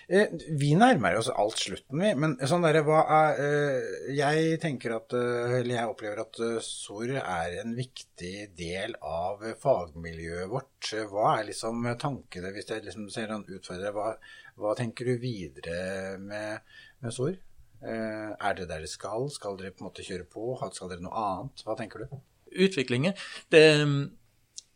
Eh, 0.08 0.28
vi 0.60 0.74
nærmer 0.76 1.16
oss 1.16 1.30
alt 1.32 1.60
slutten, 1.60 2.02
vi. 2.02 2.10
Men 2.18 2.36
sånn 2.48 2.64
der, 2.66 2.80
hva 2.84 3.00
er 3.16 3.38
eh, 3.40 4.10
Jeg 4.18 4.58
tenker 4.60 4.96
at 4.98 5.14
eh, 5.16 5.54
Eller 5.60 5.78
jeg 5.78 5.92
opplever 5.92 6.20
at 6.20 6.40
SOR 6.66 7.14
er 7.20 7.56
en 7.62 7.72
viktig 7.78 8.50
del 8.58 8.96
av 9.00 9.44
fagmiljøet 9.62 10.50
vårt. 10.52 10.92
Hva 11.10 11.36
er 11.38 11.48
liksom 11.50 11.88
tankene, 12.00 12.52
hvis 12.56 12.72
jeg 12.74 12.84
liksom 12.88 13.08
ser 13.12 13.32
han 13.32 13.46
utfordrer, 13.46 13.94
hva, 13.96 14.12
hva 14.60 14.76
tenker 14.78 15.08
du 15.08 15.22
videre 15.22 16.18
med, 16.20 16.76
med 17.00 17.16
SOR? 17.16 17.38
Er 17.80 18.56
det 18.58 18.66
der 18.68 18.82
det 18.84 18.90
skal? 18.92 19.30
Skal 19.32 19.56
dere 19.56 19.72
på 19.72 19.80
en 19.80 19.88
måte 19.88 20.04
kjøre 20.04 20.26
på? 20.28 20.52
Skal 20.76 20.90
dere 20.92 21.00
noe 21.00 21.16
annet? 21.16 21.62
Hva 21.64 21.78
tenker 21.78 22.04
du? 22.04 22.18
Utviklingen 22.50 23.14
det, 23.54 23.62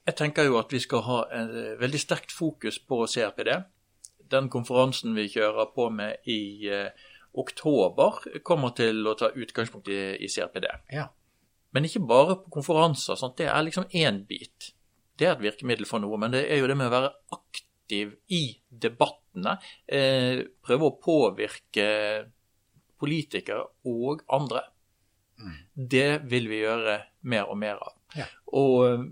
Jeg 0.06 0.16
tenker 0.16 0.48
jo 0.48 0.56
at 0.56 0.72
vi 0.72 0.80
skal 0.80 1.04
ha 1.04 1.18
en 1.36 1.52
veldig 1.82 2.00
sterkt 2.00 2.32
fokus 2.32 2.78
på 2.80 3.02
CRPD 3.04 3.52
den 4.34 4.50
konferansen 4.52 5.14
vi 5.16 5.28
kjører 5.32 5.70
på 5.74 5.88
med 5.94 6.26
i 6.30 6.68
eh, 6.70 7.10
oktober, 7.34 8.22
kommer 8.46 8.74
til 8.78 9.02
å 9.06 9.16
ta 9.18 9.32
utgangspunkt 9.34 9.90
i, 9.90 10.00
i 10.22 10.30
CRPD. 10.30 10.68
Ja. 10.94 11.08
Men 11.74 11.88
ikke 11.88 12.04
bare 12.06 12.38
på 12.44 12.52
konferanser. 12.54 13.18
Sant? 13.18 13.36
Det 13.40 13.48
er 13.50 13.66
liksom 13.66 13.88
én 13.90 14.22
bit. 14.28 14.70
Det 15.18 15.26
er 15.26 15.34
et 15.34 15.42
virkemiddel 15.42 15.88
for 15.88 16.02
noe, 16.02 16.18
men 16.20 16.34
det 16.34 16.44
er 16.50 16.60
jo 16.60 16.68
det 16.70 16.76
med 16.78 16.90
å 16.90 16.94
være 16.94 17.10
aktiv 17.34 18.14
i 18.34 18.44
debattene. 18.68 19.56
Eh, 19.86 20.44
prøve 20.62 20.90
å 20.90 20.96
påvirke 21.02 21.88
politikere 23.02 23.66
og 23.90 24.22
andre. 24.32 24.62
Mm. 25.42 25.58
Det 25.74 26.08
vil 26.30 26.48
vi 26.50 26.62
gjøre 26.62 26.98
mer 27.30 27.50
og 27.50 27.58
mer 27.58 27.82
av. 27.82 27.98
Ja. 28.14 28.28
Og 28.54 28.76
eh, 28.86 29.06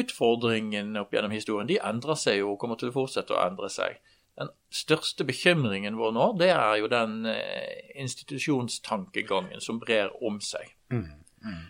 utfordringene 0.00 1.04
opp 1.04 1.12
gjennom 1.12 1.36
historien 1.36 1.68
de 1.68 1.80
endrer 1.80 2.16
seg 2.20 2.40
jo 2.42 2.54
og 2.54 2.60
kommer 2.62 2.80
til 2.80 2.88
å 2.88 2.96
fortsette 2.96 3.36
å 3.36 3.42
endre 3.44 3.68
seg. 3.72 4.00
Den 4.38 4.50
største 4.70 5.24
bekymringen 5.26 5.96
vår 5.98 6.12
nå, 6.14 6.26
det 6.38 6.52
er 6.54 6.76
jo 6.78 6.90
den 6.90 7.26
eh, 7.26 7.90
institusjonstankegangen 7.98 9.62
som 9.64 9.80
brer 9.82 10.12
om 10.24 10.38
seg. 10.44 10.76
Mm, 10.94 11.08
mm. 11.42 11.64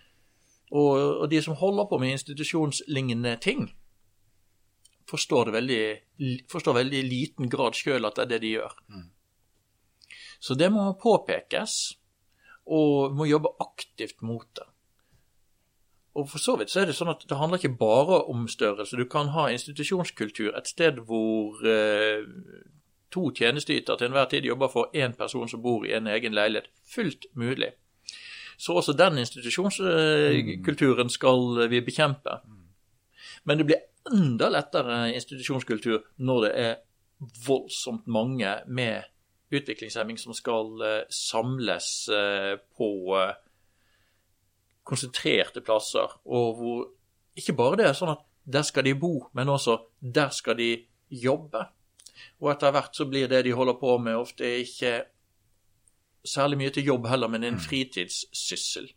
Og, 0.76 0.90
og, 1.22 1.26
de 1.33 1.40
som 1.42 1.57
holder 1.57 1.88
på 1.88 1.98
med 2.02 2.18
institusjonslignende 2.18 3.37
ting, 3.40 3.70
forstår 5.09 5.48
det 5.48 5.54
veldig, 5.57 5.85
forstår 6.52 6.76
veldig 6.83 7.04
liten 7.09 7.48
grad 7.48 7.78
sjøl 7.78 8.04
at 8.04 8.18
det 8.18 8.26
er 8.26 8.33
det 8.35 8.42
de 8.44 8.50
gjør. 8.59 8.74
Mm. 8.92 9.07
Så 10.38 10.54
det 10.54 10.68
må 10.72 10.90
påpekes, 11.00 11.78
og 12.68 13.16
må 13.16 13.24
jobbe 13.26 13.54
aktivt 13.64 14.20
mot 14.22 14.44
det. 14.59 14.68
Og 16.18 16.26
for 16.31 16.42
så 16.42 16.57
vidt 16.59 16.72
så 16.72 16.81
er 16.83 16.88
det 16.90 16.96
sånn 16.98 17.12
at 17.12 17.22
det 17.31 17.37
handler 17.38 17.61
ikke 17.61 17.78
bare 17.78 18.24
om 18.33 18.48
størrelse. 18.50 18.98
Du 18.98 19.07
kan 19.11 19.31
ha 19.37 19.44
institusjonskultur 19.54 20.57
et 20.59 20.66
sted 20.66 20.98
hvor 21.07 21.62
eh, 21.62 22.26
to 23.14 23.28
tjenesteytere 23.31 23.96
til 24.00 24.09
enhver 24.09 24.26
tid 24.33 24.48
jobber 24.48 24.68
for 24.72 24.90
én 24.96 25.14
person 25.18 25.48
som 25.48 25.62
bor 25.62 25.87
i 25.87 25.94
en 25.94 26.11
egen 26.11 26.35
leilighet. 26.35 26.66
Fullt 26.94 27.26
mulig. 27.38 27.70
Så 28.59 28.74
også 28.74 28.92
den 28.98 29.18
institusjonskulturen 29.22 31.11
skal 31.11 31.70
vi 31.70 31.81
bekjempe. 31.87 32.40
Men 33.44 33.59
det 33.59 33.66
blir 33.68 33.85
enda 34.11 34.48
lettere 34.50 35.14
institusjonskultur 35.14 36.02
når 36.18 36.38
det 36.44 36.52
er 36.59 36.74
voldsomt 37.46 38.07
mange 38.11 38.57
med 38.66 39.02
utviklingshemming 39.54 40.18
som 40.18 40.35
skal 40.37 40.83
eh, 40.85 41.04
samles 41.11 42.09
eh, 42.12 42.59
på 42.76 42.90
konsentrerte 44.88 45.61
plasser, 45.64 46.14
og 46.24 46.55
hvor 46.57 46.87
ikke 47.38 47.55
bare 47.57 47.79
det 47.79 47.88
er 47.88 47.96
sånn 47.96 48.14
at 48.14 48.24
der 48.48 48.64
skal 48.64 48.87
de 48.87 48.94
bo, 48.98 49.29
men 49.37 49.51
også 49.53 49.77
der 50.01 50.33
skal 50.35 50.57
de 50.59 50.70
jobbe. 51.12 51.66
Og 52.40 52.51
etter 52.53 52.72
hvert 52.74 52.96
så 52.96 53.07
blir 53.07 53.29
det 53.31 53.44
de 53.46 53.55
holder 53.55 53.77
på 53.79 53.98
med, 54.03 54.16
ofte 54.16 54.48
ikke 54.62 54.94
særlig 56.24 56.59
mye 56.59 56.74
til 56.74 56.88
jobb 56.92 57.07
heller, 57.11 57.31
men 57.31 57.44
en 57.44 57.61
fritidssyssel. 57.61 58.88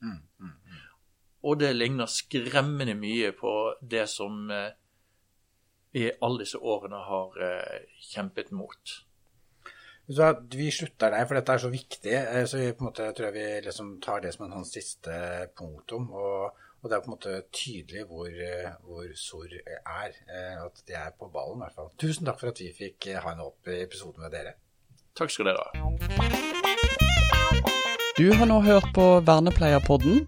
Og 1.44 1.60
det 1.60 1.76
ligner 1.76 2.10
skremmende 2.10 2.96
mye 2.96 3.32
på 3.34 3.54
det 3.82 4.08
som 4.10 4.50
eh, 4.54 4.74
vi 5.92 6.12
alle 6.22 6.44
disse 6.44 6.60
årene 6.60 7.00
har 7.08 7.40
eh, 7.42 7.88
kjempet 8.12 8.52
mot. 8.56 8.94
Vi 10.12 10.72
slutter 10.72 11.10
der, 11.14 11.26
for 11.26 11.36
dette 11.40 11.54
er 11.54 11.62
så 11.64 11.70
viktig. 11.72 12.12
eh, 12.14 12.46
Så 12.46 12.58
vi 12.58 12.72
på 12.74 12.84
en 12.84 12.90
måte 12.92 13.12
tror 13.16 13.30
jeg 13.30 13.34
vi 13.34 13.62
liksom 13.68 13.94
tar 14.02 14.20
det 14.22 14.34
som 14.34 14.46
en 14.46 14.52
hans 14.60 14.74
siste 14.74 15.12
punktum. 15.58 16.10
Og, 16.12 16.52
og 16.82 16.90
det 16.90 16.98
er 16.98 17.04
på 17.06 17.12
en 17.12 17.16
måte 17.16 17.44
tydelig 17.54 18.04
hvor, 18.10 18.28
eh, 18.28 18.72
hvor 18.84 19.06
SOR 19.16 19.48
er. 19.54 20.12
eh, 20.28 20.66
At 20.66 20.84
de 20.88 20.94
er 20.94 21.12
på 21.20 21.30
ballen, 21.32 21.62
i 21.62 21.64
hvert 21.66 21.76
fall. 21.76 21.90
Tusen 21.98 22.26
takk 22.26 22.40
for 22.40 22.48
at 22.52 22.60
vi 22.60 22.72
fikk 22.74 23.08
ha 23.24 23.32
en 23.32 23.40
opp 23.46 23.68
episode 23.68 24.18
med 24.20 24.32
dere. 24.32 24.54
Takk 25.16 25.30
skal 25.32 25.46
dere 25.46 25.64
ha. 25.64 25.72
Du 28.18 28.34
har 28.34 28.46
nå 28.46 28.60
hørt 28.62 28.92
på 28.94 29.06
Vernepleierpodden. 29.26 30.28